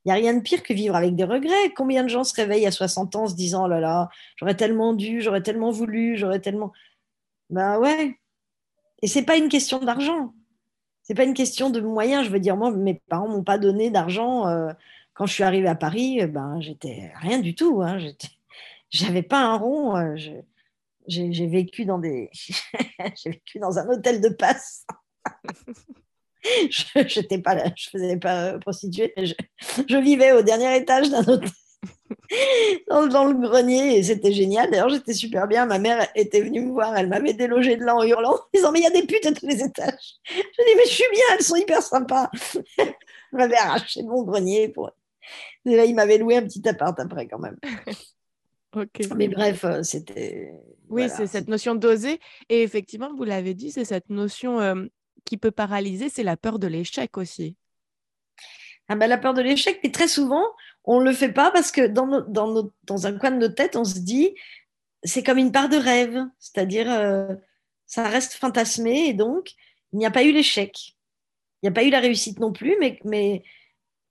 [0.06, 1.74] Il n'y a rien de pire que vivre avec des regrets.
[1.76, 4.94] Combien de gens se réveillent à 60 ans se disant, oh là là, j'aurais tellement
[4.94, 6.72] dû, j'aurais tellement voulu, j'aurais tellement...
[7.50, 8.20] Ben ouais.
[9.02, 10.34] Et c'est pas une question d'argent.
[11.04, 12.26] C'est pas une question de moyens.
[12.26, 14.48] Je veux dire, moi, mes parents m'ont pas donné d'argent.
[14.48, 14.72] Euh,
[15.14, 17.82] quand je suis arrivée à Paris, eh ben, j'étais rien du tout.
[17.82, 17.98] Hein.
[18.92, 19.96] J'avais pas un rond.
[19.96, 20.32] Euh, je
[21.08, 22.30] j'ai vécu dans des
[23.16, 24.86] j'ai vécu dans un hôtel de passe
[26.70, 29.34] je j'étais pas là, je faisais pas prostituée je,
[29.88, 31.50] je, vivais au dernier étage d'un hôtel
[32.90, 34.70] dans, dans, le grenier et c'était génial.
[34.72, 35.66] D'ailleurs j'étais super bien.
[35.66, 38.72] Ma mère était venue me voir elle m'avait délogé de là en hurlant en disant
[38.72, 40.16] mais il y a des putes à tous les étages.
[40.30, 42.30] Je dis mais je suis bien elles sont hyper sympas.
[42.78, 44.92] Elle m'avait arraché de mon grenier pour
[45.66, 47.58] et là il m'avait loué un petit appart après quand même.
[49.16, 50.54] Mais bref, euh, c'était.
[50.90, 52.20] Oui, c'est cette notion d'oser.
[52.50, 54.86] Et effectivement, vous l'avez dit, c'est cette notion euh,
[55.24, 57.56] qui peut paralyser, c'est la peur de l'échec aussi.
[58.88, 60.46] Ah ben, la peur de l'échec, mais très souvent,
[60.84, 63.84] on ne le fait pas parce que dans, dans, un coin de notre tête, on
[63.84, 64.36] se dit,
[65.04, 67.34] c'est comme une part de rêve, c'est-à-dire, euh,
[67.88, 69.54] ça reste fantasmé et donc,
[69.94, 70.96] il n'y a pas eu l'échec.
[71.62, 73.44] Il n'y a pas eu la réussite non plus, mais, mais,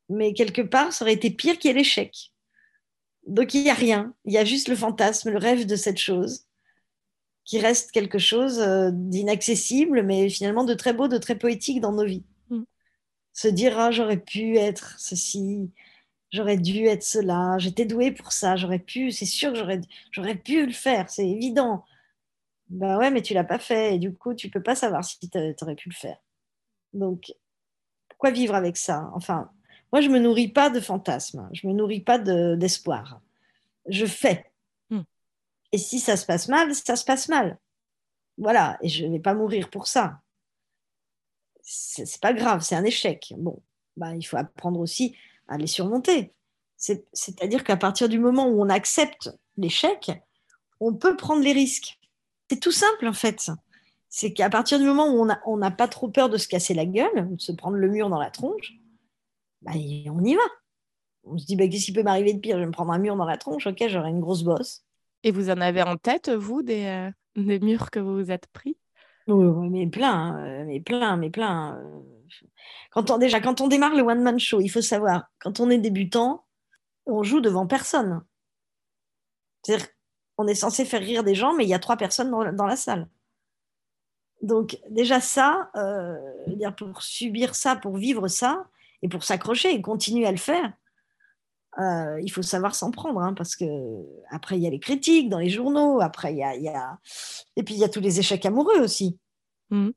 [0.09, 2.33] mais quelque part, ça aurait été pire qu'il y ait l'échec.
[3.27, 5.99] Donc il n'y a rien, il y a juste le fantasme, le rêve de cette
[5.99, 6.44] chose,
[7.45, 11.93] qui reste quelque chose euh, d'inaccessible, mais finalement de très beau, de très poétique dans
[11.93, 12.25] nos vies.
[12.51, 12.63] Mm.
[13.33, 15.71] Se dire, ah, j'aurais pu être ceci,
[16.33, 19.81] j'aurais dû être cela, j'étais douée pour ça, j'aurais pu, c'est sûr que j'aurais,
[20.11, 21.85] j'aurais pu le faire, c'est évident.
[22.71, 25.19] Ben ouais, mais tu l'as pas fait, et du coup, tu peux pas savoir si
[25.19, 26.17] tu aurais pu le faire.
[26.95, 27.33] Donc,
[28.09, 29.11] pourquoi vivre avec ça?
[29.15, 29.51] Enfin,
[29.93, 33.21] moi, je ne me nourris pas de fantasmes, je ne me nourris pas d'espoir.
[33.89, 34.47] je fais.
[35.75, 37.59] Et si ça se passe mal, ça se passe mal.
[38.39, 40.21] Voilà, et je ne vais pas mourir pour ça.
[41.63, 43.35] C'est pas grave, c'est un échec.
[43.37, 43.61] Bon,
[43.97, 45.17] bah, il faut apprendre aussi
[45.49, 46.33] à les surmonter.
[46.77, 50.13] C'est-à-dire qu'à partir du moment où on accepte l'échec,
[50.79, 51.99] on peut prendre les risques.
[52.49, 53.51] C'est tout simple en fait.
[54.09, 56.87] C'est qu'à partir du moment où on n'a pas trop peur de se casser la
[56.87, 58.75] gueule, de se prendre le mur dans la tronche,
[59.61, 60.43] bah, on y va.
[61.25, 62.55] On se dit, bah, qu'est-ce qui peut m'arriver de pire?
[62.55, 64.84] Je vais me prendre un mur dans la tronche, ok, j'aurai une grosse bosse.
[65.25, 68.77] Et vous en avez en tête, vous, des, euh, murs que vous vous êtes pris?
[69.27, 71.79] Oui, mais plein, euh, mais plein, mais plein.
[71.79, 72.01] Euh.
[72.91, 75.79] Quand on, déjà, quand on démarre le one-man show, il faut savoir, quand on est
[75.79, 76.45] débutant,
[77.07, 78.23] on joue devant personne.
[79.63, 79.87] C'est-à-dire,
[80.37, 82.77] on est censé faire rire des gens, mais il y a trois personnes dans, la
[82.77, 83.09] salle.
[84.43, 86.19] Donc déjà ça, euh,
[86.77, 88.67] pour subir ça, pour vivre ça,
[89.01, 90.71] et pour s'accrocher et continuer à le faire,
[91.79, 93.65] euh, il faut savoir s'en prendre, hein, parce que
[94.31, 96.99] après il y a les critiques dans les journaux, après il y a,
[97.57, 99.19] et puis il y a tous les échecs amoureux aussi.
[99.71, 99.91] Mmh.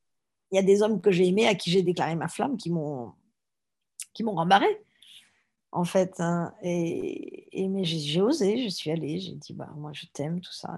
[0.51, 2.71] Il y a des hommes que j'ai aimés à qui j'ai déclaré ma flamme qui
[2.71, 3.13] m'ont
[4.13, 4.67] qui m'ont rembarré
[5.71, 6.19] en fait.
[6.19, 6.53] Hein.
[6.63, 10.75] et, mais j'ai osé, je suis allée, j'ai dit bah moi je t'aime tout ça.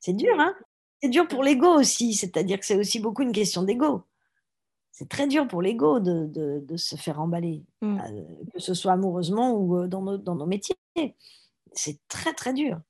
[0.00, 0.54] C'est dur, hein
[1.02, 4.04] C'est dur pour l'ego aussi, c'est-à-dire que c'est aussi beaucoup une question d'ego
[4.96, 7.98] c'est très dur pour l'ego de, se faire emballer, mmh.
[7.98, 10.76] euh, que ce soit amoureusement ou euh, dans nos, dans nos métiers.
[11.72, 12.80] C'est très, très dur.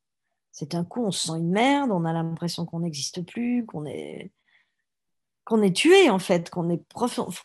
[0.53, 3.87] C'est un coup, on se sent une merde, on a l'impression qu'on n'existe plus, qu'on
[3.87, 4.31] est,
[5.47, 6.85] qu'on est tué, en fait, qu'on est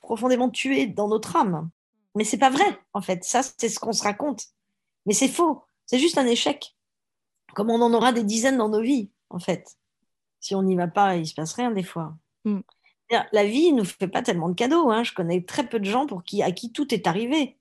[0.02, 1.70] profondément tué dans notre âme.
[2.16, 3.24] Mais c'est pas vrai, en fait.
[3.24, 4.44] Ça, c'est ce qu'on se raconte.
[5.06, 5.64] Mais c'est faux.
[5.86, 6.76] C'est juste un échec.
[7.56, 9.78] Comme on en aura des dizaines dans nos vies, en fait.
[10.42, 12.18] Si on n'y va pas, il se passe rien des fois.
[12.44, 12.60] Mmh.
[13.32, 14.90] La vie ne nous fait pas tellement de cadeaux.
[14.92, 15.04] Hein.
[15.04, 17.58] Je connais très peu de gens pour qui, à qui tout est arrivé.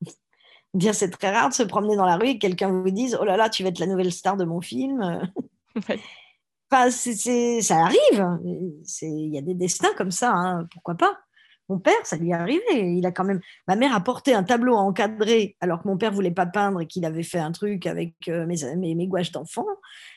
[0.74, 3.18] Dire c'est très rare de se promener dans la rue et que quelqu'un vous dise
[3.20, 5.30] oh là là tu vas être la nouvelle star de mon film.
[6.70, 8.38] enfin, ça arrive.
[9.02, 10.32] Il y a des destins comme ça.
[10.32, 10.66] Hein.
[10.72, 11.18] Pourquoi pas?
[11.68, 12.62] Mon père, ça lui est arrivé.
[12.74, 13.40] Il a quand même.
[13.68, 16.80] Ma mère a porté un tableau à encadrer alors que mon père voulait pas peindre
[16.80, 19.66] et qu'il avait fait un truc avec euh, mes, mes, gouaches d'enfant.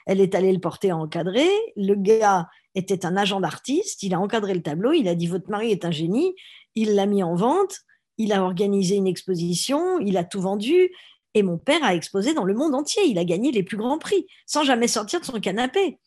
[0.05, 1.47] Elle est allée le porter à encadrer.
[1.77, 4.03] Le gars était un agent d'artiste.
[4.03, 4.91] Il a encadré le tableau.
[4.91, 6.35] Il a dit votre mari est un génie.
[6.73, 7.79] Il l'a mis en vente.
[8.17, 9.99] Il a organisé une exposition.
[9.99, 10.91] Il a tout vendu.
[11.35, 13.03] Et mon père a exposé dans le monde entier.
[13.05, 15.99] Il a gagné les plus grands prix sans jamais sortir de son canapé.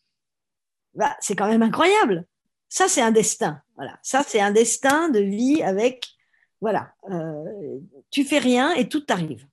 [0.94, 2.26] Bah, c'est quand même incroyable.
[2.68, 3.62] Ça, c'est un destin.
[3.76, 3.98] Voilà.
[4.02, 6.06] Ça, c'est un destin de vie avec,
[6.60, 7.78] voilà, euh,
[8.10, 9.46] tu fais rien et tout t'arrive.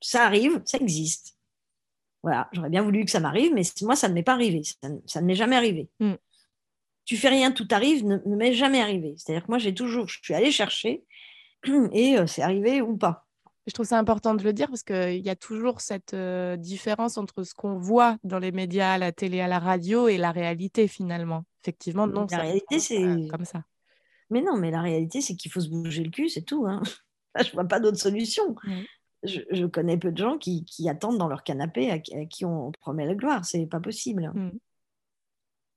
[0.00, 1.36] Ça arrive, ça existe.
[2.22, 4.62] Voilà, j'aurais bien voulu que ça m'arrive, mais moi, ça ne m'est pas arrivé.
[5.06, 5.88] Ça, ne m'est jamais arrivé.
[6.00, 6.14] Mm.
[7.04, 9.14] Tu fais rien, tout arrive, ne, m'est jamais arrivé.
[9.16, 11.04] C'est-à-dire que moi, j'ai toujours, je suis allée chercher
[11.92, 13.25] et euh, c'est arrivé ou pas.
[13.66, 17.18] Je trouve ça important de le dire parce qu'il y a toujours cette euh, différence
[17.18, 20.30] entre ce qu'on voit dans les médias, à la télé, à la radio et la
[20.30, 21.44] réalité finalement.
[21.62, 22.28] Effectivement, non.
[22.30, 23.64] La réalité, c'est comme ça.
[24.30, 26.64] Mais non, mais la réalité, c'est qu'il faut se bouger le cul, c'est tout.
[26.66, 26.80] Hein.
[27.44, 28.54] je vois pas d'autre solution.
[29.24, 33.16] Je, connais peu de gens qui, attendent dans leur canapé à, qui on promet la
[33.16, 33.44] gloire.
[33.44, 34.30] C'est pas possible.
[34.32, 34.50] Mm.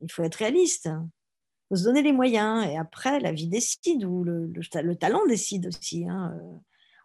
[0.01, 0.85] Il faut être réaliste.
[0.85, 2.67] Il faut se donner les moyens.
[2.67, 6.07] Et après, la vie décide ou le, le, talent décide aussi.
[6.07, 6.39] Hein.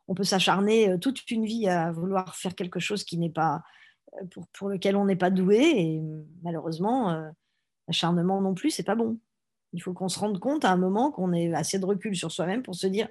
[0.08, 3.62] On peut s'acharner euh, toute une vie à vouloir faire quelque chose qui n'est pas
[4.20, 5.58] euh, pour, lequel on n'est pas doué.
[5.58, 6.02] Et
[6.42, 7.28] malheureusement euh,
[7.88, 9.18] l'acharnement non plus c'est pas bon.
[9.72, 12.30] Il faut qu'on se rende compte à un moment qu'on ait assez de recul sur
[12.30, 13.08] soi-même pour se dire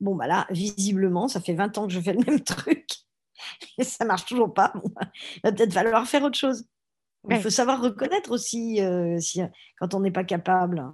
[0.00, 2.86] bon bah là visiblement ça fait 20 ans que je fais le même truc.
[3.78, 4.72] Et ça marche toujours pas.
[4.94, 6.66] Bah, il va peut-être falloir faire autre chose.
[7.28, 8.80] Il faut savoir reconnaître aussi
[9.18, 9.40] si,
[9.80, 10.92] quand on n'est pas capable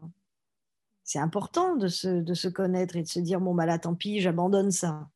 [1.05, 3.95] c'est important de se, de se connaître et de se dire bon bah là tant
[3.95, 5.09] pis j'abandonne ça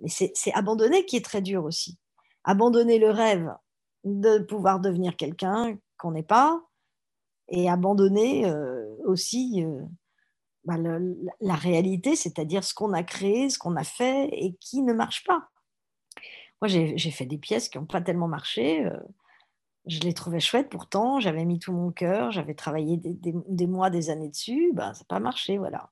[0.00, 1.98] mais c'est abandonner qui est très dur aussi.
[2.44, 3.54] Abandonner le rêve
[4.04, 6.60] de pouvoir devenir quelqu'un qu'on n'est pas
[7.48, 9.82] et abandonner euh, aussi euh,
[10.64, 10.76] bah,
[11.40, 15.24] la réalité, c'est-à-dire ce qu'on a créé, ce qu'on a fait et qui ne marche
[15.24, 15.48] pas.
[16.60, 18.84] Moi, j'ai fait des pièces qui n'ont pas tellement marché.
[18.84, 18.96] Euh,
[19.86, 24.10] je les trouvais chouettes pourtant, j'avais mis tout mon cœur, j'avais travaillé des, mois, des
[24.10, 25.90] années dessus, bah, ça n'a pas marché, voilà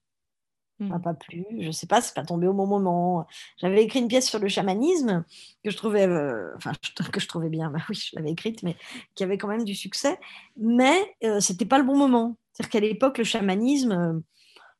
[0.81, 1.03] m'a mmh.
[1.03, 1.45] pas plu.
[1.61, 3.27] Je sais pas, c'est pas tombé au bon moment.
[3.59, 5.25] J'avais écrit une pièce sur le chamanisme
[5.62, 6.73] que je trouvais, euh, enfin
[7.12, 7.71] que je trouvais bien.
[7.71, 8.77] Bah oui, je l'avais écrite, mais
[9.14, 10.19] qui avait quand même du succès.
[10.57, 12.37] Mais euh, c'était pas le bon moment.
[12.53, 14.23] C'est-à-dire qu'à l'époque, le chamanisme,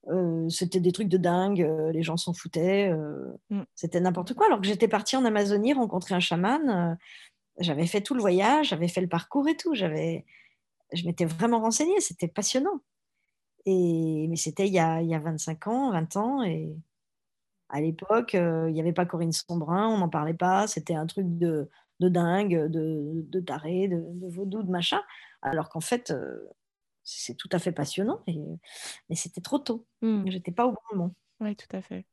[0.09, 1.69] euh, c'était des trucs de dingue.
[1.93, 2.93] les gens s'en foutaient.
[3.51, 3.63] Mmh.
[3.75, 4.47] C'était n'importe quoi.
[4.47, 6.99] Alors que j'étais partie en Amazonie rencontrer un chaman.
[7.59, 9.75] j'avais fait tout le voyage, j'avais fait le parcours et tout.
[9.75, 10.25] J'avais,
[10.93, 12.01] je m'étais vraiment renseignée.
[12.01, 12.81] C'était passionnant.
[13.67, 16.43] Et, mais c'était il, y a, il y a 25 ans, 20 ans.
[16.43, 16.77] Et
[17.69, 20.67] à l'époque, euh, il n'y avait pas Corinne Sombrin, on n'en parlait pas.
[20.67, 21.69] C'était un truc de,
[22.01, 25.01] de dingue, de, de taré, de, vaudou, de machin.
[25.43, 26.49] Alors qu'en fait, euh,
[27.03, 28.21] c'est tout à fait passionnant.
[28.27, 28.41] Et,
[29.09, 29.87] mais c'était trop tôt.
[30.03, 30.31] Mmh.
[30.31, 31.15] J'étais pas au bon moment.
[31.41, 32.07] Oui, tout à fait.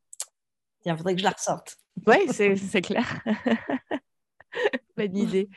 [0.86, 1.77] Il faudrait que je la ressorte.
[2.05, 3.21] Oui, c'est clair.
[4.95, 5.49] Bonne idée.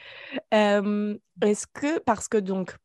[0.51, 2.77] Est-ce que, parce que donc,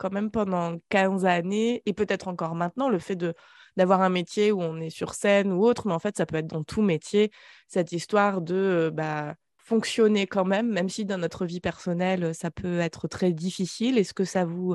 [0.00, 3.34] quand même pendant 15 années, et peut-être encore maintenant, le fait de
[3.76, 6.36] d'avoir un métier où on est sur scène ou autre, mais en fait, ça peut
[6.36, 7.30] être dans tout métier,
[7.68, 12.50] cette histoire de euh, bah, fonctionner quand même, même si dans notre vie personnelle, ça
[12.50, 13.98] peut être très difficile.
[13.98, 14.74] Est-ce que ça vous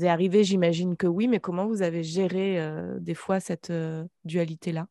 [0.00, 0.42] est arrivé?
[0.42, 4.88] J'imagine que oui, mais comment vous avez géré euh, des fois cette euh, dualité-là?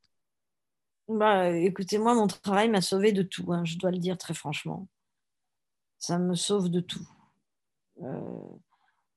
[1.10, 4.34] Bah, Écoutez, moi, mon travail m'a sauvé de tout, hein, je dois le dire très
[4.34, 4.88] franchement.
[5.98, 7.08] Ça me sauve de tout.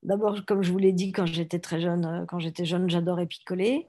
[0.05, 3.27] D'abord, comme je vous l'ai dit, quand j'étais très jeune, euh, quand j'étais jeune, j'adorais
[3.27, 3.88] picoler.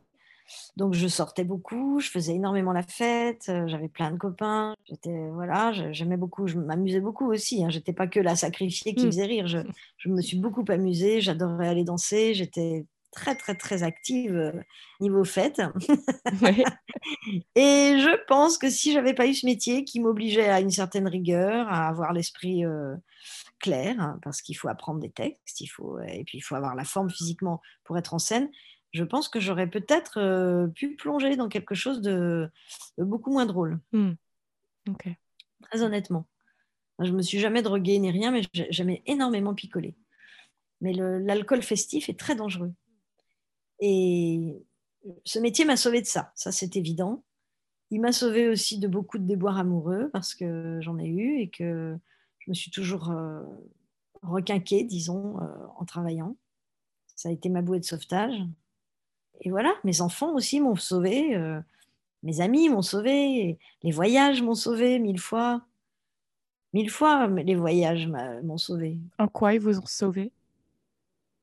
[0.77, 5.29] Donc je sortais beaucoup, je faisais énormément la fête, euh, j'avais plein de copains, j'étais
[5.29, 7.63] voilà, j'aimais beaucoup, je m'amusais beaucoup aussi.
[7.63, 9.11] Hein, j'étais pas que la sacrifiée qui mmh.
[9.11, 9.57] faisait rire, je,
[9.97, 14.51] je me suis beaucoup amusée, j'adorais aller danser, j'étais très très très active euh,
[14.99, 15.61] niveau fête.
[17.55, 21.07] et je pense que si j'avais pas eu ce métier qui m'obligeait à une certaine
[21.07, 22.95] rigueur, à avoir l'esprit euh,
[23.59, 26.75] clair, hein, parce qu'il faut apprendre des textes, il faut et puis il faut avoir
[26.75, 28.49] la forme physiquement pour être en scène
[28.95, 32.49] je pense que j'aurais peut-être euh, pu plonger dans quelque chose de,
[32.97, 33.79] beaucoup moins drôle.
[33.91, 34.13] Hmm.
[35.61, 36.27] Très honnêtement.
[36.99, 39.95] Je me suis jamais droguée ni rien, mais j'aimais énormément picoler.
[40.79, 42.71] Mais l'alcool festif est très dangereux.
[43.81, 44.63] Et
[45.25, 47.25] ce métier m'a sauvé de ça, ça c'est évident.
[47.91, 51.49] Il m'a sauvé aussi de beaucoup de déboires amoureux parce que j'en ai eu et
[51.49, 51.97] que
[52.45, 53.41] je me suis toujours euh,
[54.21, 56.35] requinquée, disons, euh, en travaillant.
[57.15, 58.41] Ça a été ma bouée de sauvetage
[59.41, 61.59] et voilà, mes enfants aussi m'ont sauvé, euh,
[62.23, 65.61] mes amis m'ont sauvé, les voyages m'ont sauvé mille fois.
[66.73, 68.97] Mille fois, les voyages m'ont sauvé.
[69.17, 70.31] En quoi ils vous ont sauvé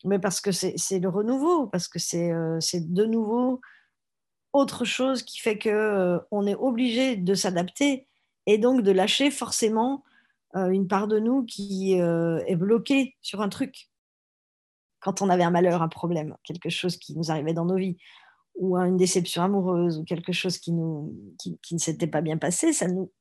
[0.04, 3.60] Mais parce que c'est le renouveau, parce que euh, c'est de nouveau
[4.52, 8.06] autre chose qui fait que on est obligé de s'adapter
[8.44, 10.04] et donc de lâcher forcément
[10.54, 13.90] une part de nous qui est bloquée sur un truc
[15.02, 17.98] quand on avait un malheur, un problème, quelque chose qui nous arrivait dans nos vies,
[18.54, 22.72] ou une déception amoureuse, ou quelque chose qui, nous, qui, ne s'était pas bien passé,
[22.72, 23.12] ça nous,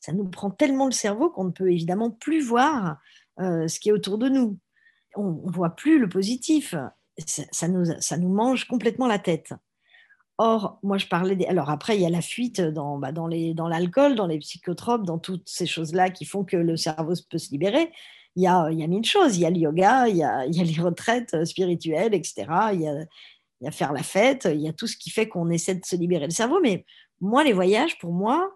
[0.00, 2.98] ça nous prend tellement le cerveau qu'on ne peut évidemment plus voir
[3.38, 4.58] euh, ce qui est autour de nous.
[5.14, 6.74] On ne voit plus le positif.
[7.26, 9.52] Ça, nous, ça nous mange complètement la tête.
[10.42, 11.44] Or, moi, je parlais des...
[11.44, 15.18] Alors après, il y a la fuite dans, bah, dans, l'alcool, dans les psychotropes, dans
[15.18, 17.92] toutes ces choses-là qui font que le cerveau peut se libérer
[18.36, 19.36] il y a, mille choses.
[19.36, 22.46] Il y a le yoga, il y a, les retraites euh, spirituelles, etc.
[22.72, 22.80] Il
[23.60, 25.84] y, a, faire la fête, il y a tout ce qui fait qu'on essaie de
[25.84, 26.58] se libérer le cerveau.
[26.62, 26.86] Mais
[27.20, 28.50] moi, les voyages, pour moi,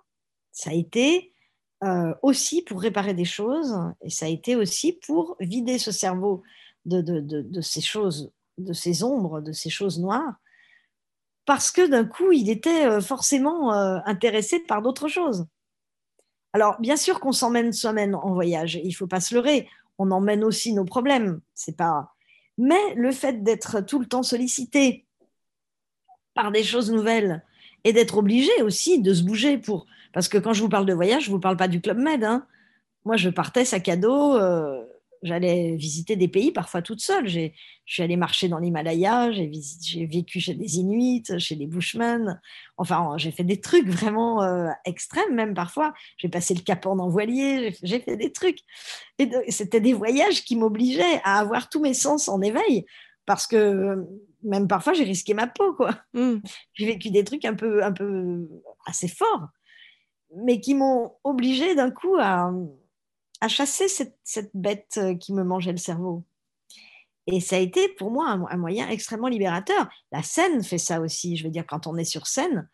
[0.52, 1.34] ça a été
[1.82, 6.42] euh, aussi pour réparer des choses et ça a été aussi pour vider ce cerveau
[6.86, 10.34] de ces choses, de ces ombres, de ces choses noires.
[11.46, 15.46] Parce que d'un coup, il était euh, forcément intéressé par d'autres choses.
[16.54, 19.68] Alors, bien sûr qu'on s'emmène soi-même en voyage, il ne faut pas se leurrer.
[19.98, 21.40] On emmène aussi nos problèmes.
[21.52, 22.14] C'est pas.
[22.59, 25.04] Mais le fait d'être tout le temps sollicité
[26.35, 27.42] par des choses nouvelles
[27.83, 29.87] et d'être obligé aussi de se bouger pour.
[30.12, 31.98] Parce que quand je vous parle de voyage, je ne vous parle pas du Club
[31.98, 32.22] Med.
[32.22, 32.46] Hein.
[33.04, 34.37] Moi, je partais sac à dos.
[34.37, 34.85] Euh,
[35.24, 37.26] j'allais visiter des pays parfois toute seule.
[37.26, 37.50] Je
[37.87, 42.40] suis allée marcher dans l'Himalaya, j'ai vécu chez des Inuits, chez des Bushmen.
[42.76, 45.94] Enfin, j'ai fait des trucs vraiment euh, extrêmes, même parfois.
[46.18, 48.60] J'ai passé le Cap en voilier, j'ai fait des trucs.
[49.18, 52.84] Et c'était des voyages qui m'obligeaient à avoir tous mes sens en éveil,
[53.24, 54.06] parce que
[54.42, 55.72] même parfois, j'ai risqué ma peau.
[55.72, 55.98] quoi.
[56.12, 56.37] Mmh.
[56.74, 58.46] J'ai vécu des trucs un peu, un peu
[58.87, 59.48] assez forts,
[60.44, 62.52] mais qui m'ont obligée d'un coup à
[63.44, 66.24] à chasser cette, bête euh, qui me mangeait le cerveau.
[67.26, 69.88] Et ça a été pour moi un, moyen extrêmement libérateur.
[70.12, 71.37] La scène fait ça aussi.
[71.37, 72.68] Je veux dire, quand on est sur scène,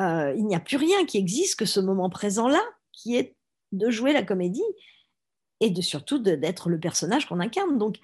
[0.00, 2.60] euh, il n'y a plus rien qui existe que ce moment présent-là,
[2.92, 3.36] qui est
[3.70, 4.62] de jouer la comédie
[5.60, 7.78] et de surtout d'être le personnage qu'on incarne.
[7.78, 7.98] Donc,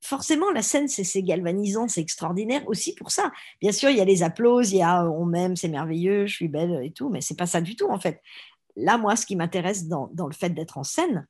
[0.00, 3.30] forcément, la scène, c'est galvanisant, c'est extraordinaire aussi pour ça.
[3.60, 6.34] Bien sûr, il y a les applauses, il y a on m'aime, c'est merveilleux, je
[6.34, 8.22] suis belle et tout, mais c'est pas ça du tout en fait.
[8.76, 11.26] Là, moi, ce qui m'intéresse dans, dans, le fait d'être en scène,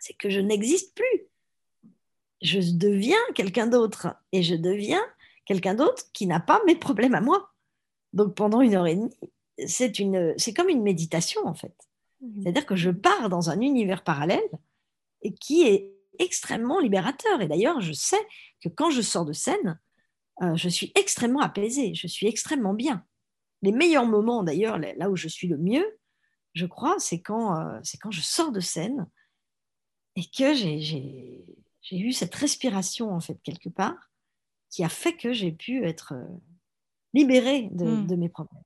[0.00, 1.26] c'est que je n'existe plus.
[2.40, 5.02] Je deviens quelqu'un d'autre et je deviens
[5.44, 7.52] quelqu'un d'autre qui n'a pas mes problèmes à moi.
[8.12, 9.14] Donc pendant une heure et demie,
[9.66, 11.74] c'est une, c'est comme une méditation en fait.
[12.20, 12.42] Mmh.
[12.42, 14.48] C'est-à-dire que je pars dans un univers parallèle
[15.22, 17.40] et qui est extrêmement libérateur.
[17.40, 18.20] Et d'ailleurs, je sais
[18.62, 19.78] que quand je sors de scène,
[20.42, 23.04] euh, je suis extrêmement apaisée, je suis extrêmement bien.
[23.62, 25.84] Les meilleurs moments, d'ailleurs, là où je suis le mieux,
[26.54, 29.08] je crois, c'est quand, euh, c'est quand je sors de scène
[30.18, 31.44] et que j'ai
[31.92, 34.10] eu cette respiration, en fait, quelque part,
[34.68, 36.26] qui a fait que j'ai pu être euh,
[37.14, 38.06] libérée hmm.
[38.06, 38.62] de, mes problèmes.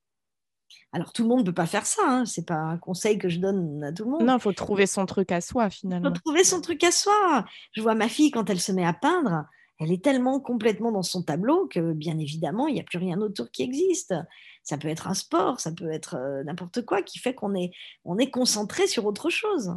[0.93, 2.25] Alors, tout le monde ne peut pas faire ça, hein.
[2.25, 4.23] c'est pas un conseil que je donne à tout le monde.
[4.23, 6.09] Non, il faut trouver son truc à soi, finalement.
[6.09, 7.45] Il faut trouver son truc à soi.
[7.73, 9.45] Je vois ma fille, quand elle se met à peindre,
[9.79, 13.21] elle est tellement complètement dans son tableau que, bien évidemment, il n'y a plus rien
[13.21, 14.15] autour qui existe.
[14.63, 17.73] Ça peut être un sport, ça peut être euh, n'importe quoi qui fait qu'on est,
[18.07, 19.75] on est concentré sur autre chose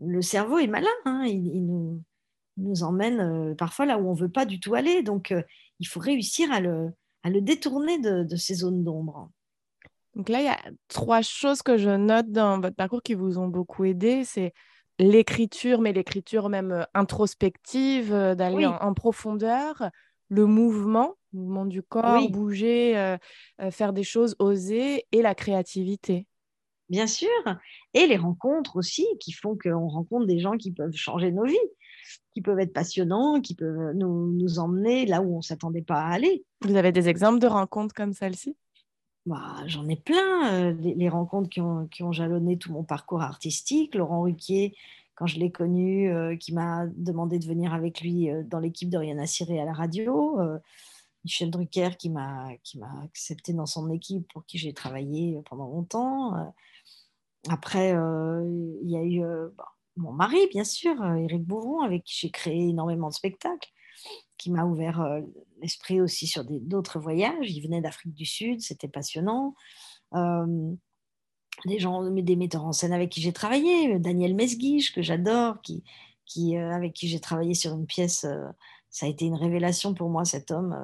[0.00, 2.02] le cerveau est malin, hein, il, nous,
[2.56, 5.02] nous, emmène euh, parfois là où on ne veut pas du tout aller.
[5.02, 5.42] Donc, euh,
[5.80, 6.90] il faut réussir à le,
[7.22, 9.30] à le détourner de, ces zones d'ombre.
[10.14, 13.38] Donc là, il y a trois choses que je note dans votre parcours qui vous
[13.38, 14.24] ont beaucoup aidé.
[14.24, 14.54] C'est
[14.98, 19.90] l'écriture, mais l'écriture même euh, introspective, d'aller en, profondeur,
[20.28, 23.18] le mouvement, mouvement du corps, bouger, euh,
[23.70, 26.26] faire des choses, oser, et la créativité.
[26.88, 27.28] Bien sûr,
[27.94, 31.56] et les rencontres aussi, qui font qu'on rencontre des gens qui peuvent changer nos vies,
[32.32, 36.02] qui peuvent être passionnants, qui peuvent nous, nous emmener là où on ne s'attendait pas
[36.02, 36.44] à aller.
[36.60, 38.56] Vous avez des exemples de rencontres comme celle-ci?
[39.24, 43.96] Bah, J'en ai plein, les, rencontres qui ont, qui ont, jalonné tout mon parcours artistique.
[43.96, 44.76] Laurent Ruquier,
[45.16, 49.26] quand je l'ai connu, qui m'a demandé de venir avec lui dans l'équipe de Rihanna
[49.26, 50.38] Ciré à la radio.
[51.26, 52.48] Michel Drucker qui m'a
[53.04, 56.32] accepté dans son équipe pour qui j'ai travaillé pendant longtemps.
[57.48, 59.22] Après, il y a eu
[59.56, 63.70] bah, mon mari, bien sûr, Éric Bouvron, avec qui j'ai créé énormément de spectacles
[64.38, 65.20] qui m'a ouvert euh,
[65.60, 67.50] l'esprit aussi sur d'autres voyages.
[67.50, 69.54] Il venait d'Afrique du Sud, c'était passionnant.
[70.14, 70.72] Euh,
[71.64, 75.82] des gens, des metteurs en scène avec qui j'ai travaillé, Daniel Mesguiche, que j'adore, qui,
[76.26, 78.26] qui, euh, avec qui j'ai travaillé sur une pièce.
[78.90, 80.76] ça a été une révélation pour moi, cet homme,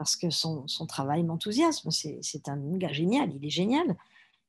[0.00, 1.90] parce que son, son travail m'enthousiasme.
[1.90, 3.98] C'est un gars génial, il est génial.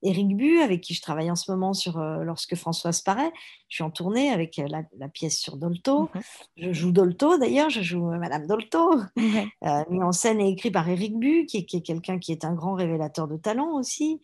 [0.01, 3.33] Éric Bu, avec qui je travaille en ce moment sur euh, Lorsque Françoise paraît.
[3.67, 6.03] Je suis en tournée avec euh, la, pièce sur Dolto.
[6.03, 6.21] Mhm.
[6.55, 8.95] Je joue Dolto d'ailleurs, je joue euh, Madame Dolto,
[9.89, 12.75] mis en scène et écrit par Éric Bu, qui est, quelqu'un qui est un grand
[12.75, 14.21] révélateur de talent aussi.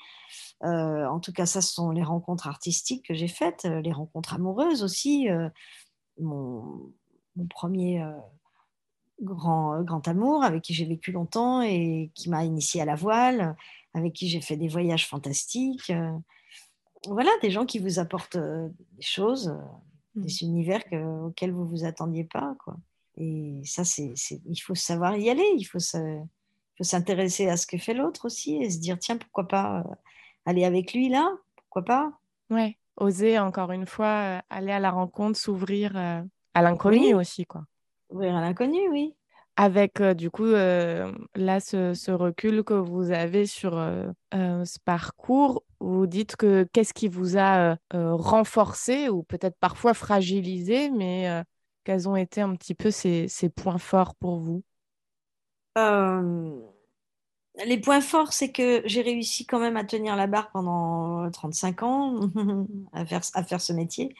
[0.62, 4.82] en tout cas, ça, ce sont les rencontres artistiques que j'ai faites, les rencontres amoureuses
[4.82, 5.28] aussi.
[6.20, 6.94] Mon,
[7.36, 8.02] mon, premier
[9.22, 13.56] grand, grand amour avec qui j'ai vécu longtemps et qui m'a initié à la voile
[13.98, 15.90] avec qui j'ai fait des voyages fantastiques.
[15.90, 16.18] Euh,
[17.08, 20.22] voilà, des gens qui vous apportent euh, des choses, euh, mmh.
[20.24, 20.84] des univers
[21.26, 22.56] auxquels vous ne vous attendiez pas.
[22.64, 22.76] Quoi.
[23.18, 24.14] Et ça, c'est,
[24.46, 28.58] il faut savoir y aller, il faut, faut s'intéresser à ce que fait l'autre aussi
[28.58, 29.84] et se dire, tiens, pourquoi pas
[30.46, 32.12] aller avec lui là Pourquoi pas?
[32.52, 37.46] Ouais, oser encore une fois aller à la rencontre, s'ouvrir à l'inconnu aussi.
[37.46, 37.66] quoi.
[38.10, 39.14] Ouvrir à l'inconnu, oui.
[39.60, 43.72] Avec du coup là ce, recul que vous avez sur
[44.32, 51.44] ce parcours, vous dites que qu'est-ce qui vous a renforcé ou peut-être parfois fragilisé, mais
[51.86, 54.64] quels ont été un petit peu ces, points forts pour vous?
[57.66, 61.84] Les points forts, c'est que j'ai réussi quand même à tenir la barre pendant 35
[61.84, 62.20] ans,
[62.94, 64.14] à, faire, à faire ce métier,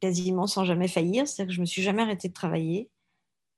[0.00, 2.88] quasiment sans jamais faillir, c'est-à-dire que je ne me suis jamais arrêtée de travailler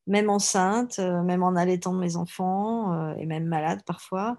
[0.07, 4.37] même enceinte, euh, même en allaitant mes enfants euh, et même malade parfois,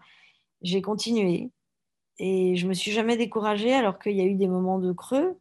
[0.61, 1.51] j'ai continué.
[2.19, 5.37] Et je me suis jamais découragée alors qu'il y a eu des moments de creux.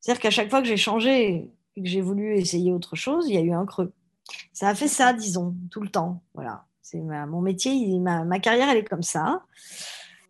[0.00, 3.34] C'est-à-dire qu'à chaque fois que j'ai changé et que j'ai voulu essayer autre chose, il
[3.34, 3.92] y a eu un creux.
[4.52, 6.22] Ça a fait ça, disons, tout le temps.
[6.34, 6.66] Voilà.
[6.80, 9.44] C'est mon métier, ma, carrière, elle est comme ça.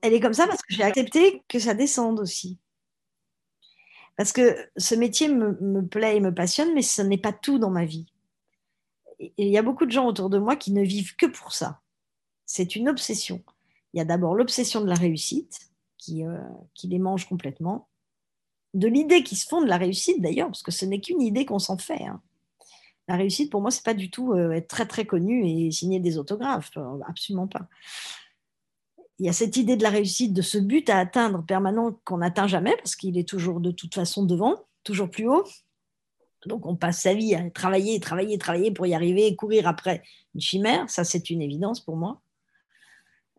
[0.00, 2.58] Elle est comme ça parce que j'ai accepté que ça descende aussi.
[4.16, 7.70] Parce que ce métier me plaît et me passionne, mais ce n'est pas tout dans
[7.70, 8.11] ma vie
[9.36, 11.80] il y a beaucoup de gens autour de moi qui ne vivent que pour ça.
[12.46, 13.42] C'est une obsession.
[13.92, 16.38] Il y a d'abord l'obsession de la réussite, qui, euh,
[16.84, 17.88] les mange complètement,
[18.74, 21.44] de l'idée qui se font de la réussite d'ailleurs, parce que ce n'est qu'une idée
[21.44, 22.02] qu'on s'en fait.
[22.02, 22.20] Hein.
[23.08, 26.00] La réussite, pour moi, c'est pas du tout euh, être très très connu et signer
[26.00, 27.68] des autographes, euh, absolument pas.
[29.18, 32.18] Il y a cette idée de la réussite, de ce but à atteindre permanent qu'on
[32.18, 35.44] n'atteint jamais, parce qu'il est toujours de toute façon devant, toujours plus haut,
[36.46, 40.02] donc on passe sa vie à travailler, travailler, travailler pour y arriver et courir après
[40.34, 40.88] une chimère.
[40.90, 42.20] Ça, c'est une évidence pour moi.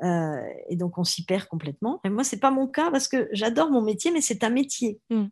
[0.04, 2.00] Euh, et donc on s'y perd complètement.
[2.04, 5.00] Et moi, c'est pas mon cas parce que j'adore mon métier, mais c'est un métier.
[5.10, 5.26] Mm.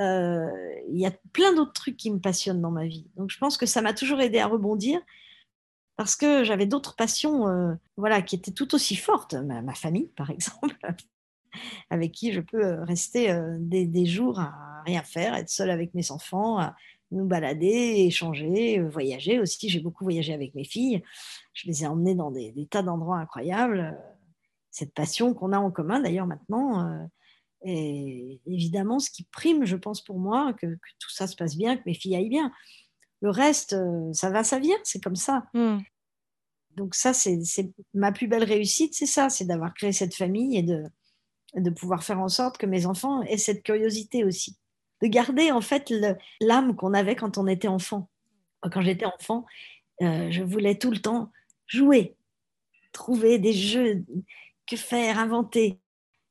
[0.00, 0.50] Euh,
[0.88, 3.06] il y a plein d'autres trucs qui me passionnent dans ma vie.
[3.16, 5.00] Donc je pense que ça m'a toujours aidé à rebondir
[5.96, 9.34] parce que j'avais d'autres passions euh, voilà, qui étaient tout aussi fortes.
[9.34, 10.76] Ma, famille, par exemple,
[11.90, 16.58] avec qui je peux rester des jours à rien faire, être seule avec mes enfants,
[16.58, 16.74] à
[17.12, 19.68] nous balader, échanger, euh, voyager aussi.
[19.68, 21.02] J'ai beaucoup voyagé avec mes filles.
[21.52, 23.98] Je les ai emmenées dans des, tas d'endroits incroyables.
[24.70, 26.88] Cette passion qu'on a en commun d'ailleurs maintenant.
[26.88, 27.04] Euh,
[27.64, 30.66] et évidemment, ce qui prime, je pense pour moi, que,
[30.98, 32.50] tout ça se passe bien, que mes filles aillent bien.
[33.20, 35.44] Le reste, euh, ça va, ça vient, c'est comme ça.
[35.54, 35.78] Hmm.
[36.76, 37.38] Donc ça, c'est
[37.92, 40.82] ma plus belle réussite, c'est ça, c'est d'avoir créé cette famille et de,
[41.54, 44.56] de pouvoir faire en sorte que mes enfants aient cette curiosité aussi
[45.02, 45.92] de garder en fait
[46.40, 48.08] l'âme qu'on avait quand on était enfant.
[48.70, 49.44] Quand j'étais enfant,
[50.00, 51.32] euh, je voulais tout le temps
[51.66, 52.16] jouer,
[52.92, 54.04] trouver des jeux,
[54.66, 55.80] que faire, inventer.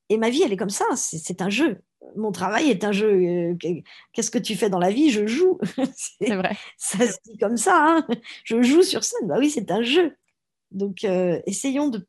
[0.08, 1.82] Et ma vie, elle est comme ça, c'est un jeu.
[2.16, 3.12] Mon travail est un jeu.
[3.12, 3.56] Euh,
[4.14, 5.10] qu'est-ce que tu fais dans la vie?
[5.12, 5.60] Je joue.
[5.96, 6.58] C'est vrai.
[6.78, 7.78] Ça se dit comme ça.
[7.80, 8.08] Hein.
[8.44, 9.28] je joue sur scène.
[9.28, 10.18] Bah oui, c'est un jeu.
[10.72, 12.06] Donc, euh, essayons de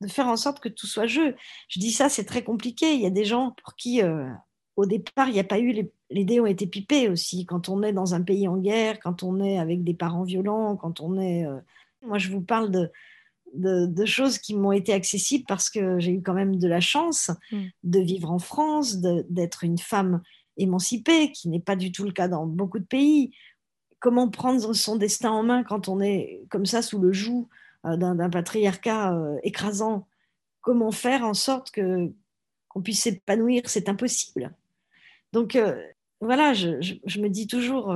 [0.00, 1.34] de faire en sorte que tout soit jeu.
[1.68, 2.94] Je dis ça, c'est très compliqué.
[2.94, 4.28] Il y a des gens pour qui, euh,
[4.76, 7.46] au départ, il n'y a pas eu les, les, dés ont été pipés aussi.
[7.46, 10.76] Quand on est dans un pays en guerre, quand on est avec des parents violents,
[10.76, 11.46] quand on est.
[11.46, 11.58] Euh,
[12.02, 12.90] moi, je vous parle de,
[13.54, 17.30] de, choses qui m'ont été accessibles parce que j'ai eu quand même de la chance
[17.50, 17.62] mm.
[17.84, 20.22] de vivre en France, d'être une femme
[20.56, 23.32] émancipée, qui n'est pas du tout le cas dans beaucoup de pays.
[24.00, 27.48] Comment prendre son destin en main quand on est comme ça sous le joug
[27.84, 30.06] d'un patriarcat euh, écrasant
[30.60, 32.10] Comment faire en sorte que
[32.68, 33.62] qu'on puisse s'épanouir?
[33.66, 34.54] C'est impossible.
[35.32, 35.80] Donc euh,
[36.20, 36.70] voilà, je,
[37.20, 37.94] me dis toujours,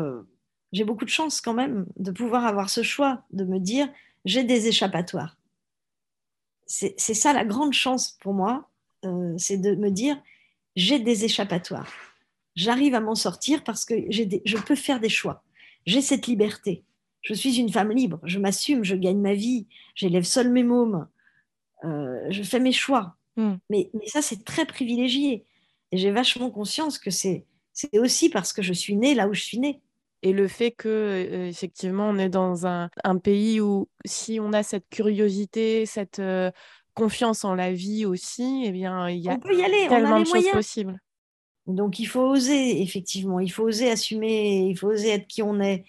[0.73, 3.89] j'ai beaucoup de chance quand même de pouvoir avoir ce choix, de me dire,
[4.27, 5.39] j'ai des échappatoires.
[6.67, 8.69] C'est ça la grande chance pour moi,
[9.39, 10.23] c'est de me dire,
[10.77, 11.91] j'ai des échappatoires
[12.59, 15.43] j'arrive à m'en sortir parce que je peux faire des choix.
[15.87, 16.83] J'ai cette liberté.
[17.29, 21.07] Je suis une femme libre, je m'assume, je gagne ma vie, j'élève seul mes mômes,
[21.85, 23.17] euh, je fais mes choix.
[23.37, 23.57] Hmm.
[23.69, 25.45] Mais, ça, c'est très privilégié.
[25.93, 27.45] Et j'ai vachement conscience que c'est
[27.93, 29.83] aussi parce que je suis née là où je suis née.
[30.23, 32.89] Et le fait que, euh, effectivement, on est dans un,
[33.23, 36.51] pays où, si on a cette curiosité, cette euh,
[36.95, 40.99] confiance en la vie aussi, eh bien, il y a tellement de choses possibles.
[41.67, 45.61] Donc il faut oser, effectivement, il faut oser assumer, il faut oser être qui on
[45.61, 45.85] est,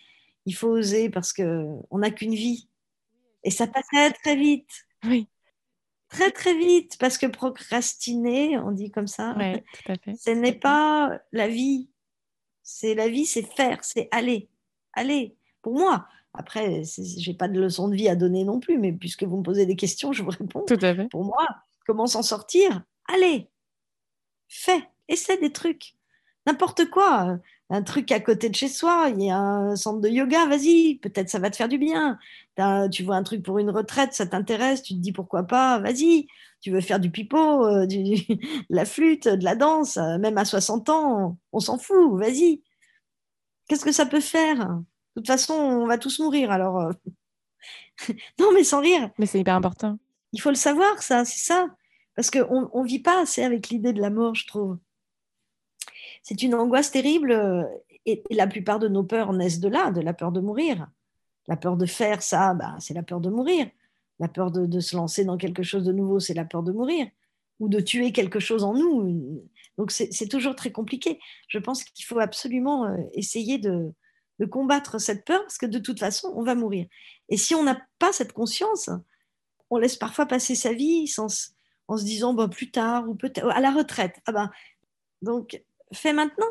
[0.49, 2.67] il faut oser parce qu'on n'a qu'une vie.
[3.43, 4.87] Et ça passe très très vite.
[5.03, 5.27] Oui.
[6.09, 9.35] Très très vite, parce que procrastiner, on dit comme ça,
[9.85, 11.87] ce n'est pas la vie.
[12.63, 14.49] C'est la vie, c'est faire, c'est aller.
[14.93, 16.07] Aller, pour moi.
[16.33, 19.37] Après, je n'ai pas de leçon de vie à donner non plus, mais puisque vous
[19.37, 20.65] me posez des questions, je vous réponds.
[20.65, 21.07] Tout à fait.
[21.09, 21.45] Pour moi,
[21.85, 22.81] comment s'en sortir?
[23.05, 23.47] Allez,
[24.47, 25.93] fais essaie des trucs.
[26.47, 27.37] N'importe quoi.
[27.71, 30.95] Un truc à côté de chez soi, il y a un centre de yoga, vas-y,
[30.95, 32.17] peut-être ça va te faire du bien.
[32.91, 36.27] Tu vois un truc pour une retraite, ça t'intéresse, tu te dis pourquoi pas, vas-y.
[36.61, 40.37] Tu veux faire du pipeau, euh, du, de la flûte, de la danse, euh, même
[40.37, 42.61] à 60 ans, on s'en fout, vas-y.
[43.67, 44.57] Qu'est-ce que ça peut faire?
[45.15, 46.79] De toute façon, on va tous mourir, alors.
[46.79, 46.91] Euh.
[48.39, 49.09] non, mais sans rire.
[49.19, 49.99] Mais c'est hyper important.
[50.33, 51.67] Il faut le savoir, ça, c'est ça.
[52.15, 54.77] Parce qu'on ne vit pas assez avec l'idée de la mort, je trouve
[56.23, 57.63] c'est une angoisse terrible euh,
[58.05, 60.87] et, la plupart de nos peurs naissent de là, de la peur de mourir.
[61.47, 63.69] La peur de faire ça, bah, c'est la peur de mourir.
[64.19, 67.07] La peur de, se lancer dans quelque chose de nouveau, c'est la peur de mourir
[67.59, 69.43] ou de tuer quelque chose en nous.
[69.77, 71.19] Donc c'est toujours très compliqué.
[71.47, 73.93] Je pense qu'il faut absolument euh, essayer de,
[74.49, 76.85] combattre cette peur parce que de toute façon, on va mourir.
[77.27, 78.89] Et si on n'a pas cette conscience,
[79.69, 81.53] on laisse parfois passer sa vie sans,
[81.89, 84.15] en se disant bah, plus tard ou peut-être à la retraite.
[84.25, 84.51] Ah ben,
[85.21, 85.61] donc
[85.93, 86.49] fais maintenant.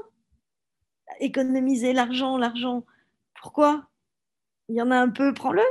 [1.21, 2.85] Économiser l'argent, l'argent.
[3.41, 3.87] Pourquoi?
[4.69, 5.63] Il y en a un peu, prends-le.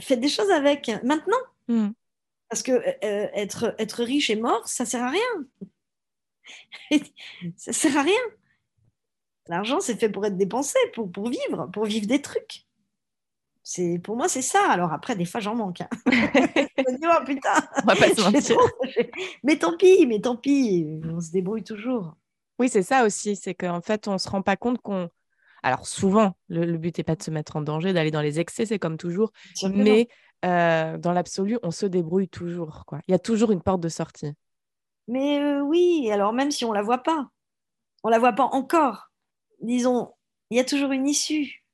[0.00, 1.36] Fais des choses avec maintenant.
[1.68, 1.90] Hmm.
[2.48, 5.46] Parce que euh, être, être riche et mort, ça sert à rien.
[7.56, 8.20] ça sert à rien.
[9.46, 12.66] L'argent, c'est fait pour être dépensé, pour, pour vivre, pour vivre des trucs.
[13.62, 14.68] C'est pour moi, c'est ça.
[14.70, 15.80] Alors après, des fois, j'en manque.
[15.80, 15.88] Hein.
[16.06, 17.54] oh, putain.
[17.82, 18.56] On va pas se mentir.
[19.44, 21.00] Mais tant pis, mais tant pis.
[21.04, 22.14] On se débrouille toujours.
[22.60, 25.08] Oui, c'est ça aussi, c'est qu'en fait, on ne se rend pas compte qu'on...
[25.62, 28.66] Alors souvent, le, but n'est pas de se mettre en danger, d'aller dans les excès,
[28.66, 29.32] c'est comme toujours,
[29.62, 30.08] mais
[30.44, 32.84] euh, dans l'absolu, on se débrouille toujours.
[32.86, 33.00] Quoi.
[33.08, 34.34] Il y a toujours une porte de sortie.
[35.08, 37.30] Mais euh, oui, alors même si on ne la voit pas,
[38.04, 39.10] on ne la voit pas encore,
[39.62, 40.12] disons,
[40.50, 41.64] il y a toujours une issue.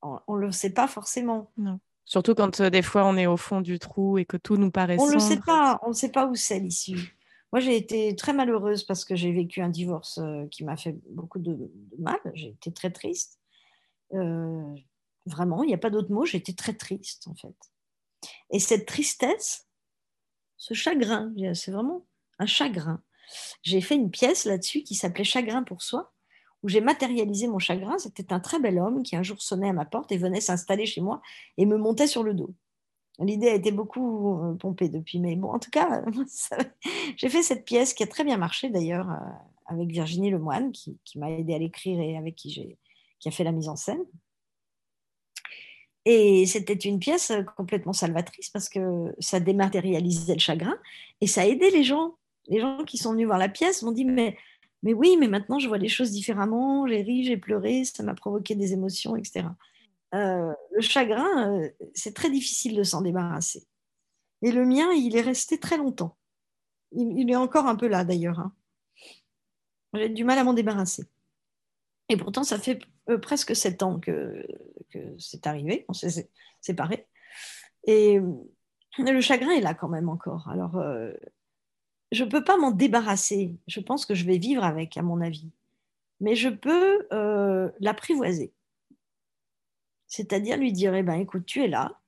[0.00, 1.50] On ne le sait pas forcément.
[1.58, 1.80] Non.
[2.06, 4.70] Surtout quand euh, des fois on est au fond du trou et que tout nous
[4.70, 7.14] paraît On ne le sait pas, on ne sait pas où c'est l'issue.
[7.52, 10.96] Moi, j'ai été très malheureuse parce que j'ai vécu un divorce euh, qui m'a fait
[11.10, 12.18] beaucoup de, mal.
[12.34, 13.40] J'ai été très triste.
[14.14, 14.74] Euh,
[15.26, 16.24] vraiment, il n'y a pas d'autre mot.
[16.24, 17.56] J'ai été très triste, en fait.
[18.50, 19.66] Et cette tristesse,
[20.56, 22.06] ce chagrin, c'est vraiment
[22.38, 23.02] un chagrin.
[23.62, 26.12] J'ai fait une pièce là-dessus qui s'appelait Chagrin pour soi,
[26.62, 27.98] où j'ai matérialisé mon chagrin.
[27.98, 30.86] C'était un très bel homme qui un jour sonnait à ma porte et venait s'installer
[30.86, 31.22] chez moi
[31.56, 32.54] et me montait sur le dos.
[33.20, 36.02] L'idée a été beaucoup euh, pompée depuis, mais bon, en tout cas,
[37.16, 39.16] j'ai fait cette pièce qui a très bien marché d'ailleurs euh,
[39.66, 42.78] avec Virginie Lemoine, qui, qui m'a aidé à l'écrire et avec qui j'ai
[43.20, 44.02] qui a fait la mise en scène.
[46.06, 50.76] Et c'était une pièce euh, complètement salvatrice parce que ça dématérialisait le chagrin
[51.20, 52.16] et ça a aidé les gens.
[52.48, 54.36] Les gens qui sont venus voir la pièce m'ont dit mais,
[54.82, 58.14] mais oui, mais maintenant je vois les choses différemment, j'ai ri, j'ai pleuré, ça m'a
[58.14, 59.44] provoqué des émotions, etc.
[60.14, 63.64] Euh, le chagrin, euh, c'est très difficile de s'en débarrasser.
[64.42, 66.16] Et le mien, il est resté très longtemps.
[66.92, 68.40] Il, est encore un peu là d'ailleurs.
[68.40, 68.52] Hein.
[69.94, 71.04] J'ai du mal à m'en débarrasser.
[72.08, 74.44] Et pourtant, ça fait euh, presque sept ans que,
[75.18, 76.28] c'est arrivé, on s'est
[76.60, 77.06] séparés.
[77.84, 78.18] Et
[78.98, 80.48] le chagrin est là quand même encore.
[80.48, 80.82] Alors,
[82.10, 83.56] je ne peux pas m'en débarrasser.
[83.68, 85.48] Je pense que je vais vivre avec, à mon avis.
[86.18, 87.06] Mais je peux
[87.78, 88.52] l'apprivoiser.
[90.10, 92.00] C'est-à-dire lui dire, ben, écoute, tu es là,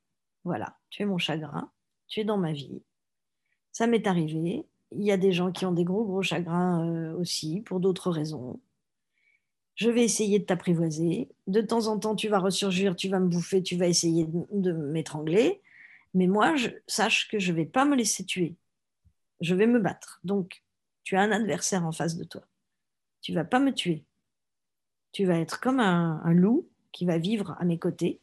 [0.43, 1.71] voilà, tu es mon chagrin,
[2.09, 2.83] tu es dans ma vie.
[3.71, 4.67] Ça m'est arrivé.
[4.91, 8.11] Il y a des gens qui ont des gros, gros chagrins euh, aussi, pour d'autres
[8.11, 8.61] raisons.
[9.77, 11.31] Je vais essayer de t'apprivoiser.
[11.47, 14.73] De temps en temps, tu vas ressurgir, tu vas me bouffer, tu vas essayer de,
[14.73, 15.63] m'étrangler.
[16.13, 18.57] Mais moi, je, sache que je ne vais pas me laisser tuer.
[19.41, 20.19] Je vais me battre.
[20.25, 20.65] Donc,
[21.05, 22.43] tu as un adversaire en face de toi.
[23.21, 24.05] Tu vas pas me tuer.
[25.13, 28.21] Tu vas être comme un loup qui va vivre à mes côtés.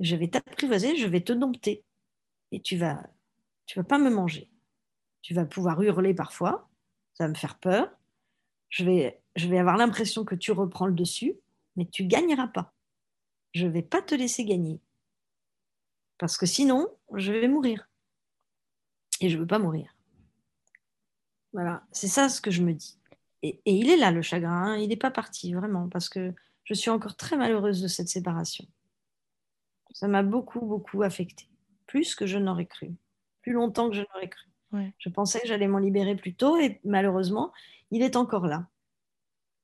[0.00, 1.84] Je vais t'apprivoiser, je vais te dompter.
[2.52, 3.04] Et tu vas,
[3.66, 4.50] tu vas pas me manger.
[5.22, 6.68] Tu vas pouvoir hurler parfois,
[7.14, 7.90] ça va me faire peur.
[8.68, 11.34] Je vais, je vais avoir l'impression que tu reprends le dessus,
[11.76, 12.74] mais tu gagneras pas.
[13.52, 14.80] Je vais pas te laisser gagner.
[16.18, 17.88] Parce que sinon, je vais mourir.
[19.20, 19.94] Et je veux pas mourir.
[21.52, 22.98] Voilà, c'est ça ce que je me dis.
[23.42, 24.76] Et, et il est là, le chagrin.
[24.76, 26.34] Il n'est pas parti, vraiment, parce que
[26.64, 28.66] je suis encore très malheureuse de cette séparation.
[29.92, 31.48] Ça m'a beaucoup, beaucoup affectée,
[31.86, 32.92] plus que je n'aurais cru,
[33.42, 34.48] plus longtemps que je n'aurais cru.
[34.98, 37.52] Je pensais que j'allais m'en libérer plus tôt et malheureusement,
[37.92, 38.66] il est encore là.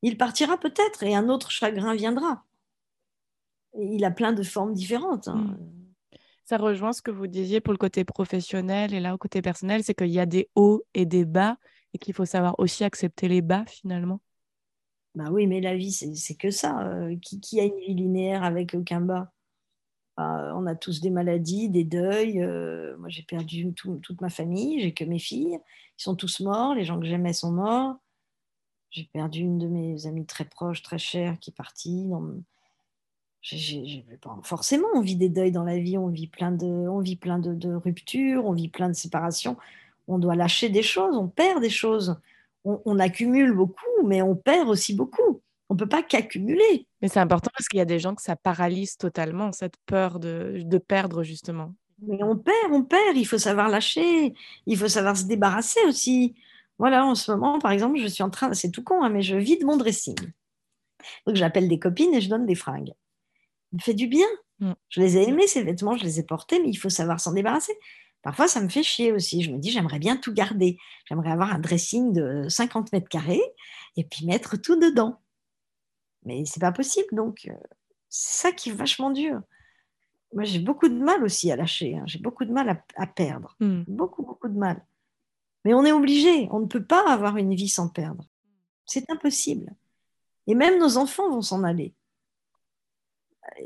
[0.03, 2.44] Il partira peut-être et un autre chagrin viendra.
[3.76, 5.28] il a plein de formes différentes.
[5.28, 5.57] Hein.
[5.59, 5.80] Hmm.
[6.44, 9.84] Ça rejoint ce que vous disiez pour le côté professionnel et là au côté personnel,
[9.84, 11.57] c'est qu'il y a des hauts et des bas
[11.92, 14.20] et qu'il faut savoir aussi accepter les bas finalement.
[15.16, 16.86] Bah oui, mais la vie, c'est que ça.
[16.86, 19.32] Euh, qui, a une vie linéaire avec aucun bas?
[20.16, 22.42] Bah, On a tous des maladies, des deuils.
[22.42, 25.58] Euh, moi, j'ai perdu toute ma famille, j'ai que mes filles.
[25.98, 27.96] Ils sont tous morts, les gens que j'aimais sont morts.
[28.90, 32.08] J'ai perdu une de mes amies très proches, très chères, qui est partie.
[34.42, 37.38] forcément, on vit des deuils dans la vie, on vit plein, de, on vit plein
[37.38, 39.56] de ruptures, on vit plein de séparations.
[40.08, 42.20] On doit lâcher des choses, on perd des choses
[42.64, 45.42] on, accumule beaucoup, mais on perd aussi beaucoup.
[45.68, 46.86] On ne peut pas qu'accumuler.
[47.00, 50.18] Mais c'est important parce qu'il y a des gens que ça paralyse totalement, cette peur
[50.18, 51.74] de, de perdre, justement.
[52.02, 53.16] Mais on perd, on perd.
[53.16, 54.34] Il faut savoir lâcher.
[54.66, 56.34] Il faut savoir se débarrasser aussi.
[56.78, 59.20] Voilà, en ce moment, par exemple, je suis en train, c'est tout con, hein, mais
[59.20, 60.16] je vide mon dressing.
[61.26, 62.94] Donc j'appelle des copines et je donne des fringues.
[63.70, 64.26] Ça me fait du bien.
[64.61, 64.72] Mm.
[64.88, 67.32] Je les ai aimés, ces vêtements, je les ai portés, mais il faut savoir s'en
[67.32, 67.74] débarrasser.
[68.22, 69.42] Parfois, ça me fait chier aussi.
[69.42, 70.78] Je me dis, j'aimerais bien tout garder.
[71.06, 73.42] J'aimerais avoir un dressing de 50 mètres carrés
[73.96, 75.20] et puis mettre tout dedans.
[76.24, 77.08] Mais c'est pas possible.
[77.12, 77.54] Donc, euh,
[78.08, 79.40] c'est ça qui est vachement dur.
[80.34, 81.96] Moi, j'ai beaucoup de mal aussi à lâcher.
[81.96, 82.04] Hein.
[82.06, 83.56] J'ai beaucoup de mal à, perdre.
[83.58, 83.82] Hmm.
[83.88, 84.84] Beaucoup, beaucoup de mal.
[85.64, 86.48] Mais on est obligé.
[86.50, 88.24] On ne peut pas avoir une vie sans perdre.
[88.84, 89.74] C'est impossible.
[90.46, 91.94] Et même nos enfants vont s'en aller.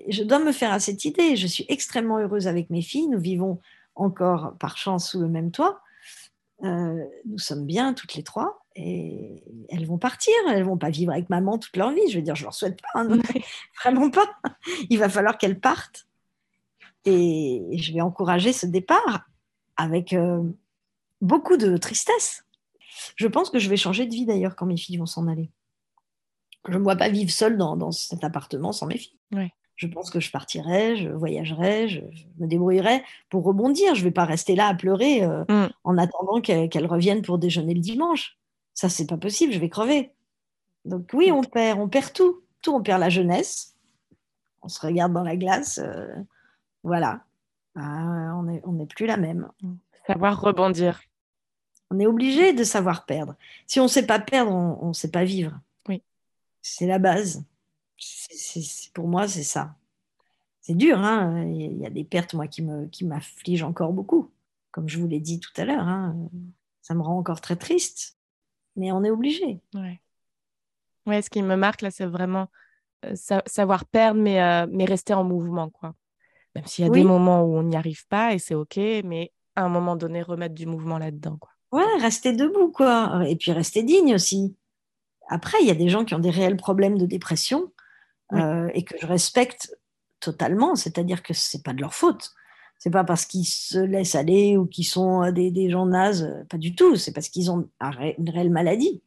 [0.08, 1.36] Je dois me faire à cette idée.
[1.36, 3.08] Je suis extrêmement heureuse avec mes filles.
[3.08, 3.60] Nous vivons
[3.94, 5.80] encore par chance sous le même toit.
[6.62, 10.34] Euh, nous sommes bien toutes les trois et elles vont partir.
[10.48, 12.08] Elles vont pas vivre avec maman toute leur vie.
[12.08, 13.18] Je veux dire, je leur souhaite pas, hein,
[13.82, 14.36] vraiment pas.
[14.90, 16.06] Il va falloir qu'elles partent
[17.04, 19.26] et je vais encourager ce départ
[19.76, 20.42] avec euh,
[21.20, 22.44] beaucoup de tristesse.
[23.16, 25.50] Je pense que je vais changer de vie d'ailleurs quand mes filles vont s'en aller.
[26.66, 29.18] Je ne me vois pas vivre seule dans, dans, cet appartement sans mes filles.
[29.32, 32.00] Ouais je pense que je partirai, je voyagerai, je,
[32.38, 33.94] me débrouillerai pour rebondir.
[33.94, 35.70] Je ne vais pas rester là à pleurer euh, mm.
[35.84, 38.38] en attendant qu'elle revienne pour déjeuner le dimanche.
[38.74, 40.12] Ça, c'est pas possible, je vais crever.
[40.84, 42.42] Donc oui, on perd, on perd tout.
[42.62, 43.74] Tout, on perd la jeunesse.
[44.62, 45.78] On se regarde dans la glace.
[45.78, 46.06] Euh,
[46.82, 47.24] voilà.
[47.76, 49.48] Ah, on n'est on plus la même.
[50.06, 51.02] Savoir rebondir.
[51.90, 53.34] On est obligé de savoir perdre.
[53.66, 55.58] Si on ne sait pas perdre, on ne sait pas vivre.
[55.88, 56.02] Oui.
[56.62, 57.44] C'est la base
[58.92, 59.76] pour moi, c'est ça.
[60.60, 64.30] C'est dur, hein il y a des pertes, moi, qui, me, qui m'affligent encore beaucoup.
[64.70, 66.16] Comme je vous l'ai dit tout à l'heure, hein.
[66.80, 68.16] ça me rend encore très triste.
[68.76, 69.60] Mais on est obligé.
[69.74, 70.00] Ouais.
[71.06, 72.48] ouais, ce qui me marque, là, c'est vraiment
[73.04, 73.14] euh,
[73.46, 75.94] savoir perdre, mais, euh, mais rester en mouvement, quoi.
[76.54, 79.32] Même s'il y a des moments où on n'y arrive pas, et c'est OK, mais
[79.56, 81.50] à un moment donné, remettre du mouvement là-dedans, quoi.
[81.72, 83.22] Ouais, rester debout, quoi.
[83.28, 84.56] Et puis rester digne aussi.
[85.28, 87.72] Après, il y a des gens qui ont des réels problèmes de dépression
[88.34, 89.76] euh, et que je respecte
[90.20, 92.32] totalement, c'est-à-dire que c'est pas de leur faute.
[92.78, 96.24] C'est pas parce qu'ils se laissent aller ou qu'ils sont euh, des, des, gens nazes,
[96.24, 96.96] euh, pas du tout.
[96.96, 99.02] C'est parce qu'ils ont une réelle maladie.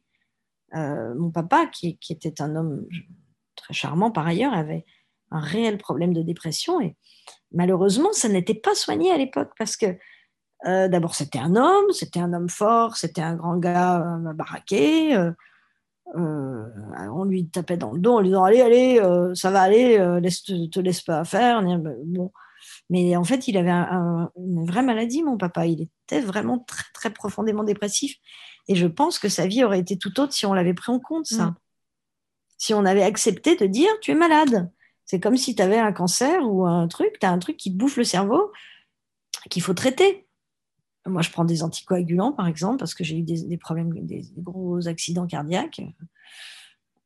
[0.72, 2.86] mon papa, qui, qui, était un homme
[3.56, 4.84] très charmant par ailleurs, avait
[5.30, 6.96] un réel problème de dépression et
[7.52, 9.96] malheureusement, ça n'était pas soigné à l'époque parce que
[10.64, 15.14] d'abord c'était un homme, c'était un homme fort, c'était un grand gars baraqué.
[16.16, 16.64] Euh,
[17.12, 19.98] on lui tapait dans le dos en lui disant allez allez euh, ça va aller
[19.98, 21.62] euh, laisse te, laisse pas faire
[22.06, 22.32] bon
[22.88, 25.66] Mais en fait, il avait une vraie maladie, mon papa.
[25.66, 28.16] Il était vraiment très, très profondément dépressif.
[28.68, 30.98] Et je pense que sa vie aurait été tout autre si on l'avait pris en
[30.98, 31.46] compte, ça.
[31.46, 31.56] Mm.
[32.56, 34.70] Si on avait accepté de dire, tu es malade.
[35.04, 37.72] C'est comme si tu avais un cancer ou un truc, tu as un truc qui
[37.72, 38.50] te bouffe le cerveau,
[39.48, 40.27] qu'il faut traiter.
[41.08, 44.86] Moi, je prends des anticoagulants, par exemple, parce que j'ai eu des, problèmes, des, gros
[44.88, 45.80] accidents cardiaques.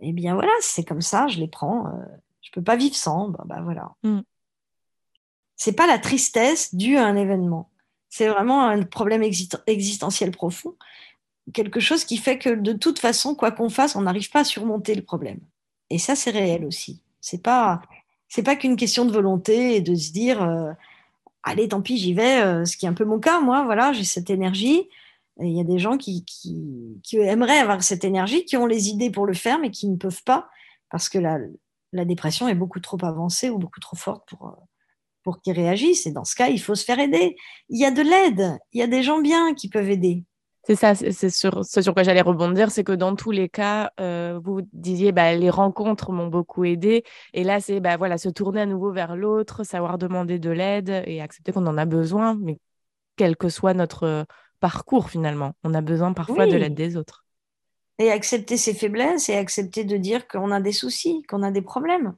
[0.01, 1.87] Eh bien, voilà, c'est comme ça, je les prends.
[1.87, 1.91] Euh,
[2.41, 3.29] je ne peux pas vivre sans.
[3.29, 3.93] Ben, ben voilà.
[4.03, 4.21] Mm
[5.63, 7.71] c'est pas la tristesse due à un événement.
[8.09, 10.75] C'est vraiment un problème existentiel profond,
[11.55, 14.45] quelque chose qui fait que de toute façon, quoi qu'on fasse, on n'arrive pas à
[14.45, 15.39] surmonter le problème.
[15.89, 17.01] Et ça, c'est réel aussi.
[17.21, 17.81] C'est pas
[18.29, 20.73] c'est pas qu'une question de volonté et de se dire euh,
[21.43, 22.43] allez, tant pis, j'y vais.
[22.43, 23.64] Euh, ce qui est un peu mon cas, moi.
[23.64, 24.88] Voilà, j'ai cette énergie.
[25.40, 29.11] Il y a des gens qui, qui, aimeraient avoir cette énergie, qui ont les idées
[29.11, 30.49] pour le faire, mais qui ne peuvent pas
[30.90, 31.38] parce que la,
[31.93, 34.59] la dépression est beaucoup trop avancée ou beaucoup trop forte pour,
[35.22, 36.07] pour qu'ils réagissent.
[36.07, 37.36] Et dans ce cas, il faut se faire aider.
[37.70, 40.24] Il y a de l'aide, il y a des gens bien qui peuvent aider.
[40.65, 43.91] C'est ça, c'est sur ce sur quoi j'allais rebondir, c'est que dans tous les cas,
[43.99, 47.03] euh, vous disiez bah, les rencontres m'ont beaucoup aidé,
[47.35, 51.03] et là c'est bah, voilà se tourner à nouveau vers l'autre, savoir demander de l'aide
[51.07, 52.59] et accepter qu'on en a besoin, mais
[53.17, 54.25] quel que soit notre
[54.61, 57.25] parcours finalement, on a besoin parfois de l'aide des autres.
[57.99, 61.63] Et accepter ses faiblesses et accepter de dire qu'on a des soucis, qu'on a des
[61.63, 62.15] problèmes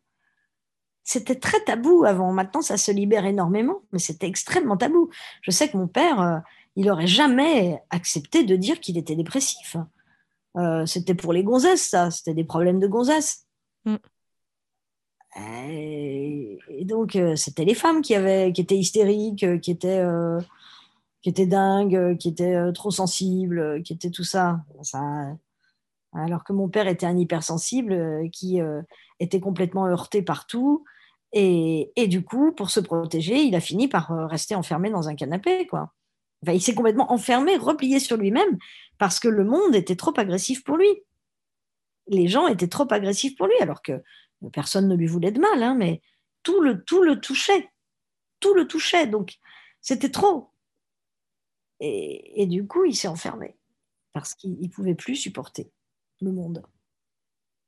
[1.04, 2.32] c'était très tabou avant.
[2.32, 5.10] Maintenant, ça se libère énormément, mais c'était extrêmement tabou.
[5.42, 6.38] Je sais que mon père, euh,
[6.76, 9.76] il aurait jamais accepté de dire qu'il était dépressif.
[10.56, 12.10] Euh, c'était pour les gonzesses, ça.
[12.10, 13.46] C'était des problèmes de gonzesses.
[13.84, 13.96] Mm.
[15.36, 20.04] Et, donc, euh, c'était les femmes qui, avaient, qui étaient hystériques, qui étaient,
[21.22, 24.60] qui étaient dingues, qui étaient trop sensibles, qui étaient tout ça.
[24.82, 25.00] ça
[26.16, 28.60] alors que mon père était un hypersensible qui
[29.18, 30.84] était complètement heurté partout
[31.36, 35.16] et, du coup, pour se protéger, il a fini par euh, rester enfermé dans un
[35.16, 35.66] canapé.
[35.66, 35.92] Quoi.
[36.52, 38.58] Il s'est complètement enfermé, replié sur lui-même,
[38.98, 40.88] parce que le monde était trop agressif pour lui.
[42.08, 44.02] Les gens étaient trop agressifs pour lui, alors que
[44.52, 46.02] personne ne lui voulait de mal, hein, mais
[46.42, 47.70] tout le, tout le touchait.
[48.40, 49.06] Tout le touchait.
[49.06, 49.38] Donc,
[49.80, 50.50] c'était trop.
[51.80, 53.56] Et, et, du coup, il s'est enfermé,
[54.12, 55.70] parce qu'il ne pouvait plus supporter
[56.20, 56.62] le monde.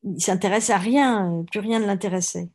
[0.04, 2.50] Il s'intéressait à rien, plus rien ne l'intéressait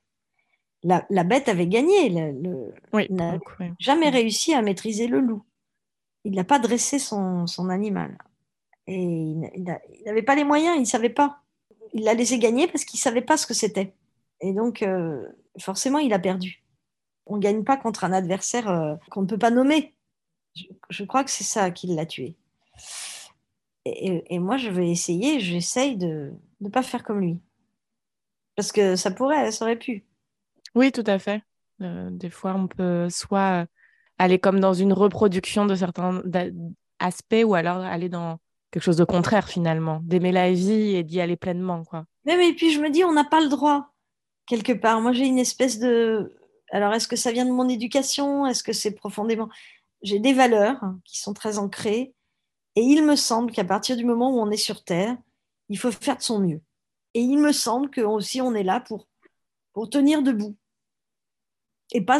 [0.84, 2.10] la, bête avait gagné.
[2.10, 2.74] Le,
[3.10, 3.38] n'a
[3.80, 5.44] jamais réussi à maîtriser le loup.
[6.24, 8.18] Il n'a pas dressé son, animal.
[8.88, 9.64] Et il
[10.06, 11.42] n'avait pas les moyens, il ne savait pas.
[11.94, 13.94] Il l'a laissé gagner parce qu'il ne savait pas ce que c'était.
[14.42, 15.28] Et donc, euh,
[15.60, 16.64] forcément, il a perdu.
[17.26, 19.94] On ne gagne pas contre un adversaire euh, qu'on ne peut pas nommer.
[20.90, 22.36] Je, crois que c'est ça qui l'a tué.
[23.86, 27.40] Et, moi, je vais essayer, j'essaye de ne pas faire comme lui.
[28.56, 30.06] Parce que ça pourrait, ça aurait pu.
[30.76, 31.42] Oui, tout à fait.
[31.82, 33.66] Euh, des fois, on peut soit
[34.22, 36.22] aller comme dans une reproduction de certains
[37.00, 38.38] aspects ou alors aller dans
[38.70, 41.84] quelque chose de contraire finalement, d'aimer la vie et d'y aller pleinement.
[41.84, 42.06] Quoi.
[42.26, 43.94] Mais, mais puis je me dis, on n'a pas le droit,
[44.46, 45.02] quelque part.
[45.02, 46.38] Moi, j'ai une espèce de...
[46.72, 48.46] Alors, est-ce que ça vient de mon éducation?
[48.46, 49.50] Est-ce que c'est profondément...
[50.04, 52.14] J'ai des valeurs qui sont très ancrées.
[52.76, 55.18] Et il me semble qu'à partir du moment où on est sur Terre,
[55.70, 56.62] il faut faire de son mieux.
[57.14, 59.08] Et il me semble que aussi on est là pour,
[59.74, 60.56] pour tenir debout
[61.92, 62.20] et pas,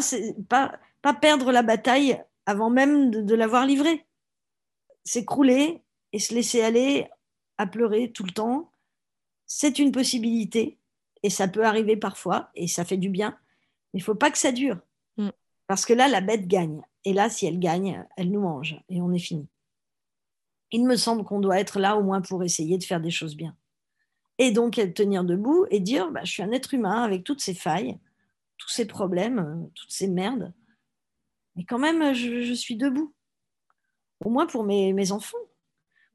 [1.02, 4.06] pas perdre la bataille avant même de, l'avoir livrée.
[5.04, 5.82] S'écrouler
[6.12, 7.08] et se laisser aller
[7.58, 8.70] à pleurer tout le temps,
[9.46, 10.78] c'est une possibilité
[11.22, 13.36] et ça peut arriver parfois et ça fait du bien.
[13.92, 14.78] Mais il faut pas que ça dure
[15.16, 15.30] mm.
[15.66, 16.82] parce que là, la bête gagne.
[17.04, 19.48] Et là, si elle gagne, elle nous mange et on est fini.
[20.70, 23.36] Il me semble qu'on doit être là au moins pour essayer de faire des choses
[23.36, 23.56] bien.
[24.38, 27.54] Et donc tenir debout et dire, bah, je suis un être humain avec toutes ses
[27.54, 27.98] failles
[28.62, 30.52] tous ces problèmes, toutes ces merdes.
[31.56, 33.14] Mais quand même, je, suis debout.
[34.24, 35.38] Au moins pour mes, enfants.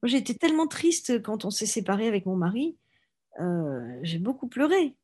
[0.01, 2.77] Moi, j'ai été tellement triste quand on s'est séparé avec mon mari.
[3.39, 4.95] Euh, j'ai beaucoup pleuré.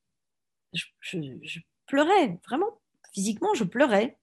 [0.74, 2.80] Je, pleurais, vraiment.
[3.14, 4.18] Physiquement, je pleurais.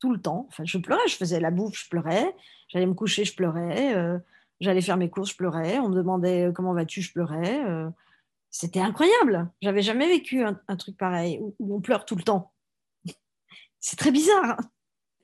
[0.00, 0.46] Tout le temps.
[0.48, 1.06] Enfin, je pleurais.
[1.08, 2.34] Je faisais la bouffe, je pleurais.
[2.68, 3.94] J'allais me coucher, je pleurais.
[3.94, 4.18] Euh,
[4.60, 5.78] j'allais faire mes courses, je pleurais.
[5.78, 7.62] On me demandait comment vas-tu, je pleurais.
[8.50, 9.48] C'était incroyable.
[9.62, 12.52] J'avais jamais vécu un, truc pareil où, on pleure tout le temps.
[13.78, 14.58] C'est très bizarre.
[14.58, 14.70] Hein.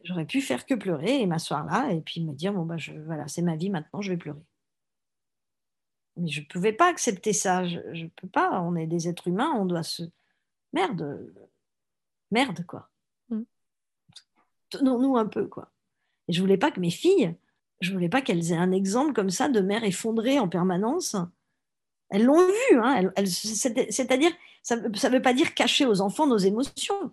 [0.07, 2.93] J'aurais pu faire que pleurer et m'asseoir là et puis me dire bon bah je,
[2.93, 4.45] voilà c'est ma vie maintenant je vais pleurer.
[6.17, 7.67] Mais je ne pouvais pas accepter ça.
[7.67, 8.61] Je ne peux pas.
[8.63, 9.53] On est des êtres humains.
[9.57, 10.05] On doit se
[10.73, 11.33] merde
[12.31, 12.89] merde quoi.
[13.29, 13.43] Mm.
[14.71, 15.73] Tenons-nous un peu quoi.
[16.29, 17.35] Et je voulais pas que mes filles,
[17.81, 21.17] je voulais pas qu'elles aient un exemple comme ça de mère effondrée en permanence
[22.11, 22.79] elles l'ont vu.
[22.79, 24.33] Hein, c'est-à-dire,
[24.63, 27.13] ça ne veut pas dire cacher aux enfants nos émotions.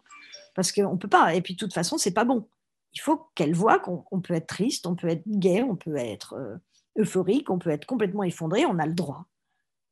[0.55, 1.33] parce qu'on ne peut pas.
[1.35, 2.47] Et puis, de toute façon, c'est pas bon.
[2.93, 6.33] Il faut qu'elle voit qu'on peut être triste, on peut être gay, on peut être
[6.33, 6.57] euh,
[6.97, 8.65] euphorique, on peut être complètement effondré.
[8.65, 9.25] On a le droit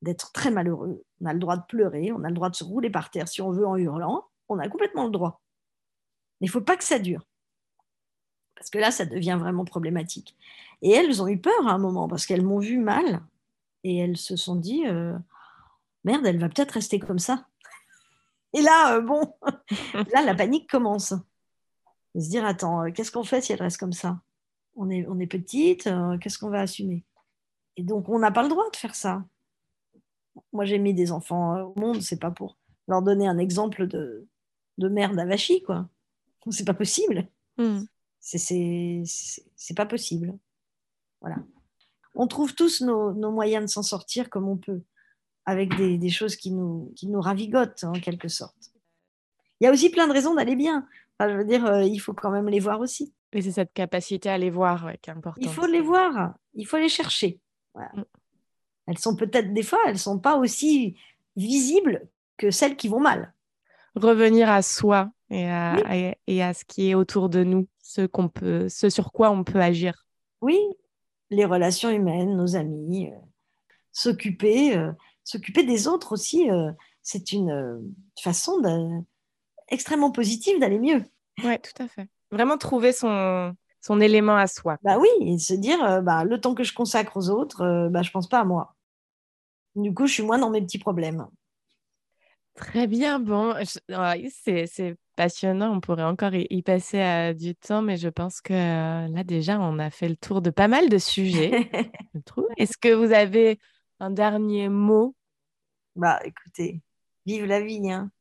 [0.01, 1.03] d'être très malheureux.
[1.21, 3.27] On a le droit de pleurer, on a le droit de se rouler par terre
[3.27, 4.25] si on veut en hurlant.
[4.49, 5.41] On a complètement le droit.
[6.39, 7.25] Mais il ne faut pas que ça dure.
[8.55, 10.35] Parce que là, ça devient vraiment problématique.
[10.81, 13.21] Et elles ont eu peur à un moment parce qu'elles m'ont vu mal
[13.83, 15.17] et elles se sont dit euh,
[16.03, 17.45] merde, elle va peut-être rester comme ça.
[18.53, 19.33] Et là, euh, bon,
[20.13, 21.13] là, la panique commence.
[22.15, 24.21] De se dire attends, euh, qu'est-ce qu'on fait si elle reste comme ça?
[24.75, 25.89] On est, on est petite,
[26.21, 27.03] qu'est-ce qu'on va assumer?
[27.75, 29.25] Et donc, on n'a pas le droit de faire ça.
[30.53, 32.57] Moi, j'ai mis des enfants au monde, c'est pas pour
[32.87, 34.27] leur donner un exemple de,
[34.77, 35.87] de merde avachie, quoi.
[36.49, 37.27] C'est pas possible.
[37.57, 37.81] Hmm.
[38.19, 39.03] C'est
[39.75, 40.37] pas possible.
[41.21, 41.37] Voilà.
[42.15, 44.81] On trouve tous nos, moyens de s'en sortir comme on peut,
[45.45, 48.71] avec des, choses qui nous, qui nous ravigotent en quelque sorte.
[49.59, 50.87] Il y a aussi plein de raisons d'aller bien.
[51.29, 53.13] Je veux dire, euh, il faut quand même les voir aussi.
[53.33, 55.43] Et c'est cette capacité à les voir qui est importante.
[55.43, 57.39] Il faut les voir, il faut les chercher.
[57.75, 58.01] Mm.
[58.87, 60.97] Elles sont peut-être des fois, elles sont pas aussi
[61.35, 62.07] visibles
[62.37, 63.33] que celles qui vont mal.
[63.95, 65.77] Revenir à soi et à,
[66.27, 69.43] et à ce qui est autour de nous, ce, qu'on peut, ce sur quoi on
[69.43, 70.05] peut agir.
[70.41, 70.59] Oui,
[71.31, 73.15] les relations humaines, nos amis, euh,
[73.91, 74.91] s'occuper, euh,
[75.23, 77.81] s'occuper des autres aussi, euh, c'est une
[78.21, 78.61] façon
[79.71, 81.03] extrêmement positive d'aller mieux.
[81.43, 82.07] Oui, tout à fait.
[82.31, 84.77] Vraiment trouver son, son élément à soi.
[84.83, 88.11] Bah oui, et se dire, bah, le temps que je consacre aux autres, bah, je
[88.11, 88.75] pense pas à moi.
[89.75, 91.25] Du coup, je suis moins dans mes petits problèmes.
[92.55, 93.55] Très bien, bon,
[94.29, 99.07] c'est passionnant, on pourrait encore y, passer euh, du temps, mais je pense que euh,
[99.07, 101.69] là déjà, on a fait le tour de pas mal de sujets.
[102.57, 103.59] Est-ce que vous avez
[103.99, 105.15] un dernier mot?
[105.95, 106.81] Bah écoutez,
[107.25, 108.11] vive la vie, hein,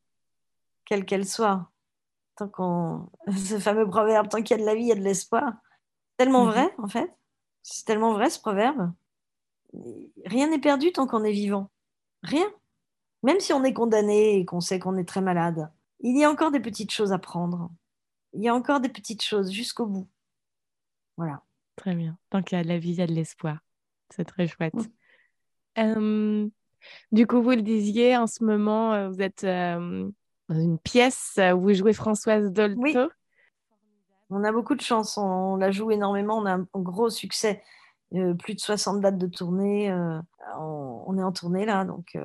[0.91, 1.71] quelle qu'elle soit.
[2.37, 3.09] Tant qu'on...
[3.33, 5.55] Ce fameux proverbe, tant qu'il y a de la vie, il y a de l'espoir.
[6.19, 7.11] Tellement mmh vrai, en fait.
[7.63, 8.93] C'est tellement vrai, ce proverbe.
[10.27, 11.71] Rien n'est perdu tant qu'on est vivant.
[12.23, 12.47] Rien
[13.23, 15.71] même si on est condamné et qu'on sait qu'on est très malade,
[16.01, 17.71] il y a encore des petites choses à prendre.
[18.33, 20.09] Il y a encore des petites choses jusqu'au bout.
[21.17, 21.43] Voilà.
[21.77, 22.17] Très bien.
[22.31, 23.59] Tant qu'il y a de la vie, il y a de l'espoir.
[24.11, 24.75] C'est très chouette.
[25.79, 26.49] Euh,
[27.13, 30.11] du coup, vous le disiez, en ce moment, euh, vous êtes euh,
[30.59, 32.81] une pièce où vous jouez Françoise Dolto.
[32.81, 32.97] Oui.
[34.31, 35.17] On a beaucoup de chance.
[35.19, 36.39] On, la joue énormément.
[36.39, 37.63] On a un gros succès.
[38.11, 39.93] plus de 60 dates de tournée.
[40.59, 42.17] on, est en tournée là, donc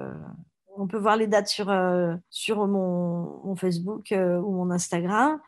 [0.78, 5.40] on peut voir les dates sur, euh, sur mon, Facebook euh, ou mon Instagram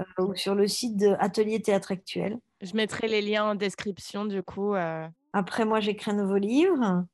[0.00, 2.38] euh, ou sur le site de Atelier Théâtre Actuel.
[2.60, 4.74] Je mettrai les liens en description du coup.
[5.32, 7.04] Après, moi, j'écris un nouveau livre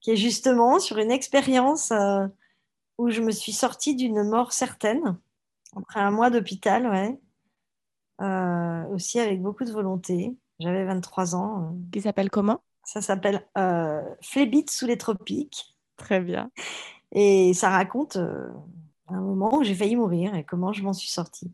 [0.00, 1.92] qui est justement sur une expérience
[2.98, 5.16] où je me suis sortie d'une mort certaine
[5.76, 7.18] après un mois d'hôpital, ouais.
[8.92, 10.36] aussi avec beaucoup de volonté.
[10.60, 11.76] J'avais 23 ans.
[11.92, 12.60] Qui s'appelle comment?
[12.84, 15.76] Ça s'appelle euh, sous les tropiques.
[15.96, 16.50] Très bien.
[17.12, 18.48] Et ça raconte euh,
[19.08, 21.52] un moment où j'ai failli mourir et comment je m'en suis sortie.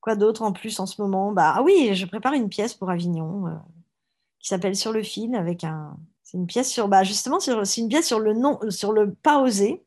[0.00, 1.32] Quoi d'autre en plus en ce moment?
[1.32, 3.54] Bah ah oui, je prépare une pièce pour Avignon euh,
[4.38, 5.96] qui s'appelle Sur le fil avec un.
[6.22, 9.40] C'est une pièce sur, bah justement, c'est une pièce sur le non, sur le pas
[9.40, 9.84] oser.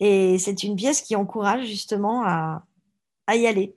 [0.00, 2.64] Et c'est une pièce qui encourage justement à,
[3.26, 3.76] à y aller.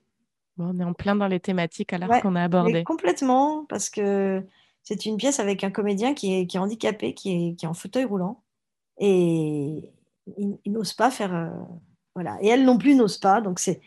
[0.58, 2.84] on est en plein dans les thématiques alors qu'on a abordé.
[2.84, 4.44] Complètement, parce que
[4.82, 7.68] c'est une pièce avec un comédien qui est, qui est handicapé, qui est, qui est
[7.68, 8.42] en fauteuil roulant
[8.98, 9.92] et
[10.36, 11.34] ils, n'osent pas faire.
[11.34, 11.50] Euh,
[12.14, 12.38] voilà.
[12.40, 13.40] Et elles non plus n'osent pas.
[13.40, 13.80] Donc, c'est,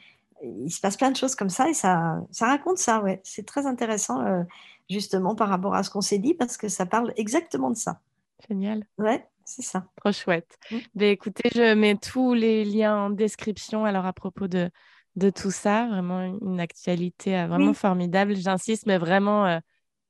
[0.44, 3.02] il se passe plein de choses comme ça et ça, ça raconte ça.
[3.02, 3.22] Ouais.
[3.24, 4.44] C'est très intéressant, euh,
[4.90, 8.00] justement, par rapport à ce qu'on s'est dit, parce que ça parle exactement de ça.
[8.48, 8.86] Génial.
[8.98, 9.86] Ouais, c'est ça.
[9.98, 10.58] Trop chouette.
[10.72, 10.78] Mm.
[10.96, 14.70] Ben, écoutez, je mets tous les liens en description alors à propos de,
[15.16, 15.88] de tout ça.
[15.88, 18.36] Vraiment une actualité euh, vraiment formidable.
[18.36, 19.60] J'insiste, mais vraiment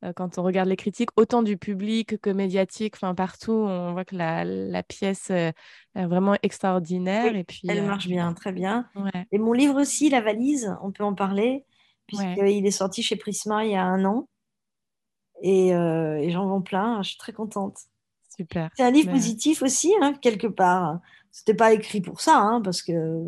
[0.05, 4.05] euh, quand on regarde les critiques, autant du public que médiatique, enfin partout, on voit
[4.05, 5.51] que la, la pièce euh,
[5.95, 7.35] est vraiment extraordinaire.
[7.35, 8.87] et puis, elle euh, marche bien, très bien.
[9.31, 11.65] Et mon livre aussi, La valise, on peut en parler,
[12.07, 14.29] puisqu'il est sorti chez Prisma il y a un an.
[15.41, 15.71] Et,
[16.29, 17.77] j'en vends plein, je suis très contente.
[18.39, 18.69] Super.
[18.77, 21.01] C'est un livre positif aussi, hein, quelque part.
[21.29, 23.25] C'était pas écrit pour ça, hein, parce que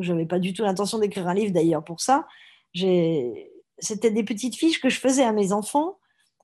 [0.00, 2.26] j'avais pas du tout l'intention d'écrire un livre d'ailleurs pour ça.
[2.74, 5.98] C'était des petites fiches que je faisais à mes enfants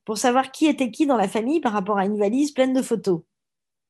[0.05, 2.83] pour savoir qui était qui dans la famille par rapport à une valise pleine de
[2.83, 3.23] photos.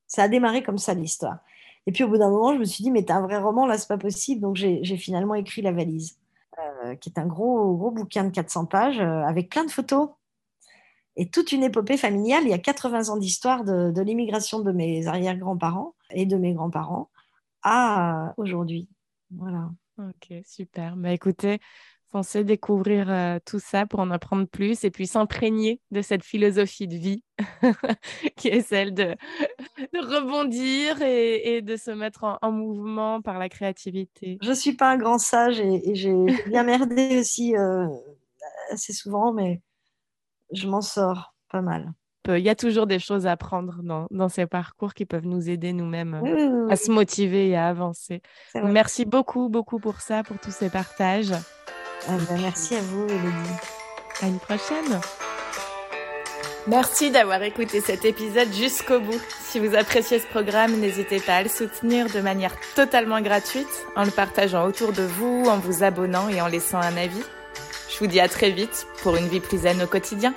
[0.07, 1.41] Ça a démarré comme ça l'histoire.
[1.87, 3.66] Et puis au bout d'un moment, je me suis dit, mais t'as un vrai roman,
[3.66, 4.41] là, c'est pas possible.
[4.41, 6.16] Donc j'ai finalement écrit La valise,
[6.59, 10.09] euh, qui est un gros, gros bouquin de 400 pages euh, avec plein de photos
[11.17, 12.45] et toute une épopée familiale.
[12.45, 16.55] Il y a 80 ans d'histoire de, de l'immigration de mes arrière-grands-parents et de mes
[16.55, 17.11] grands-parents
[17.62, 18.89] à aujourd'hui.
[19.31, 19.71] Voilà.
[19.99, 20.97] Ok, super.
[20.97, 21.61] Bah écoutez,
[22.15, 26.87] pensez découvrir euh, tout ça pour en apprendre plus et puis s'imprégner de cette philosophie
[26.87, 27.25] de vie
[28.37, 29.17] qui est celle de,
[29.93, 34.39] de rebondir et, et, de se mettre en, mouvement par la créativité.
[34.43, 36.15] Je ne suis pas un grand sage et, j'ai
[36.47, 37.89] bien merdé aussi euh,
[38.71, 39.61] assez souvent, mais
[40.55, 41.93] je m'en sors pas mal.
[42.27, 45.51] Il y a toujours des choses à apprendre dans, dans ces parcours qui peuvent nous
[45.51, 46.23] aider nous-mêmes
[46.71, 48.23] à se motiver et à avancer.
[48.55, 51.33] Merci beaucoup, beaucoup pour ça, pour tous ces partages.
[52.09, 53.61] Ah bah, merci à vous, Elodie.
[54.23, 55.01] À une prochaine.
[56.67, 59.21] Merci d'avoir écouté cet épisode jusqu'au bout.
[59.43, 64.05] Si vous appréciez ce programme, n'hésitez pas à le soutenir de manière totalement gratuite en
[64.05, 67.23] le partageant autour de vous, en vous abonnant et en laissant un avis.
[67.95, 70.35] Je vous dis à très vite pour une vie zen au quotidien.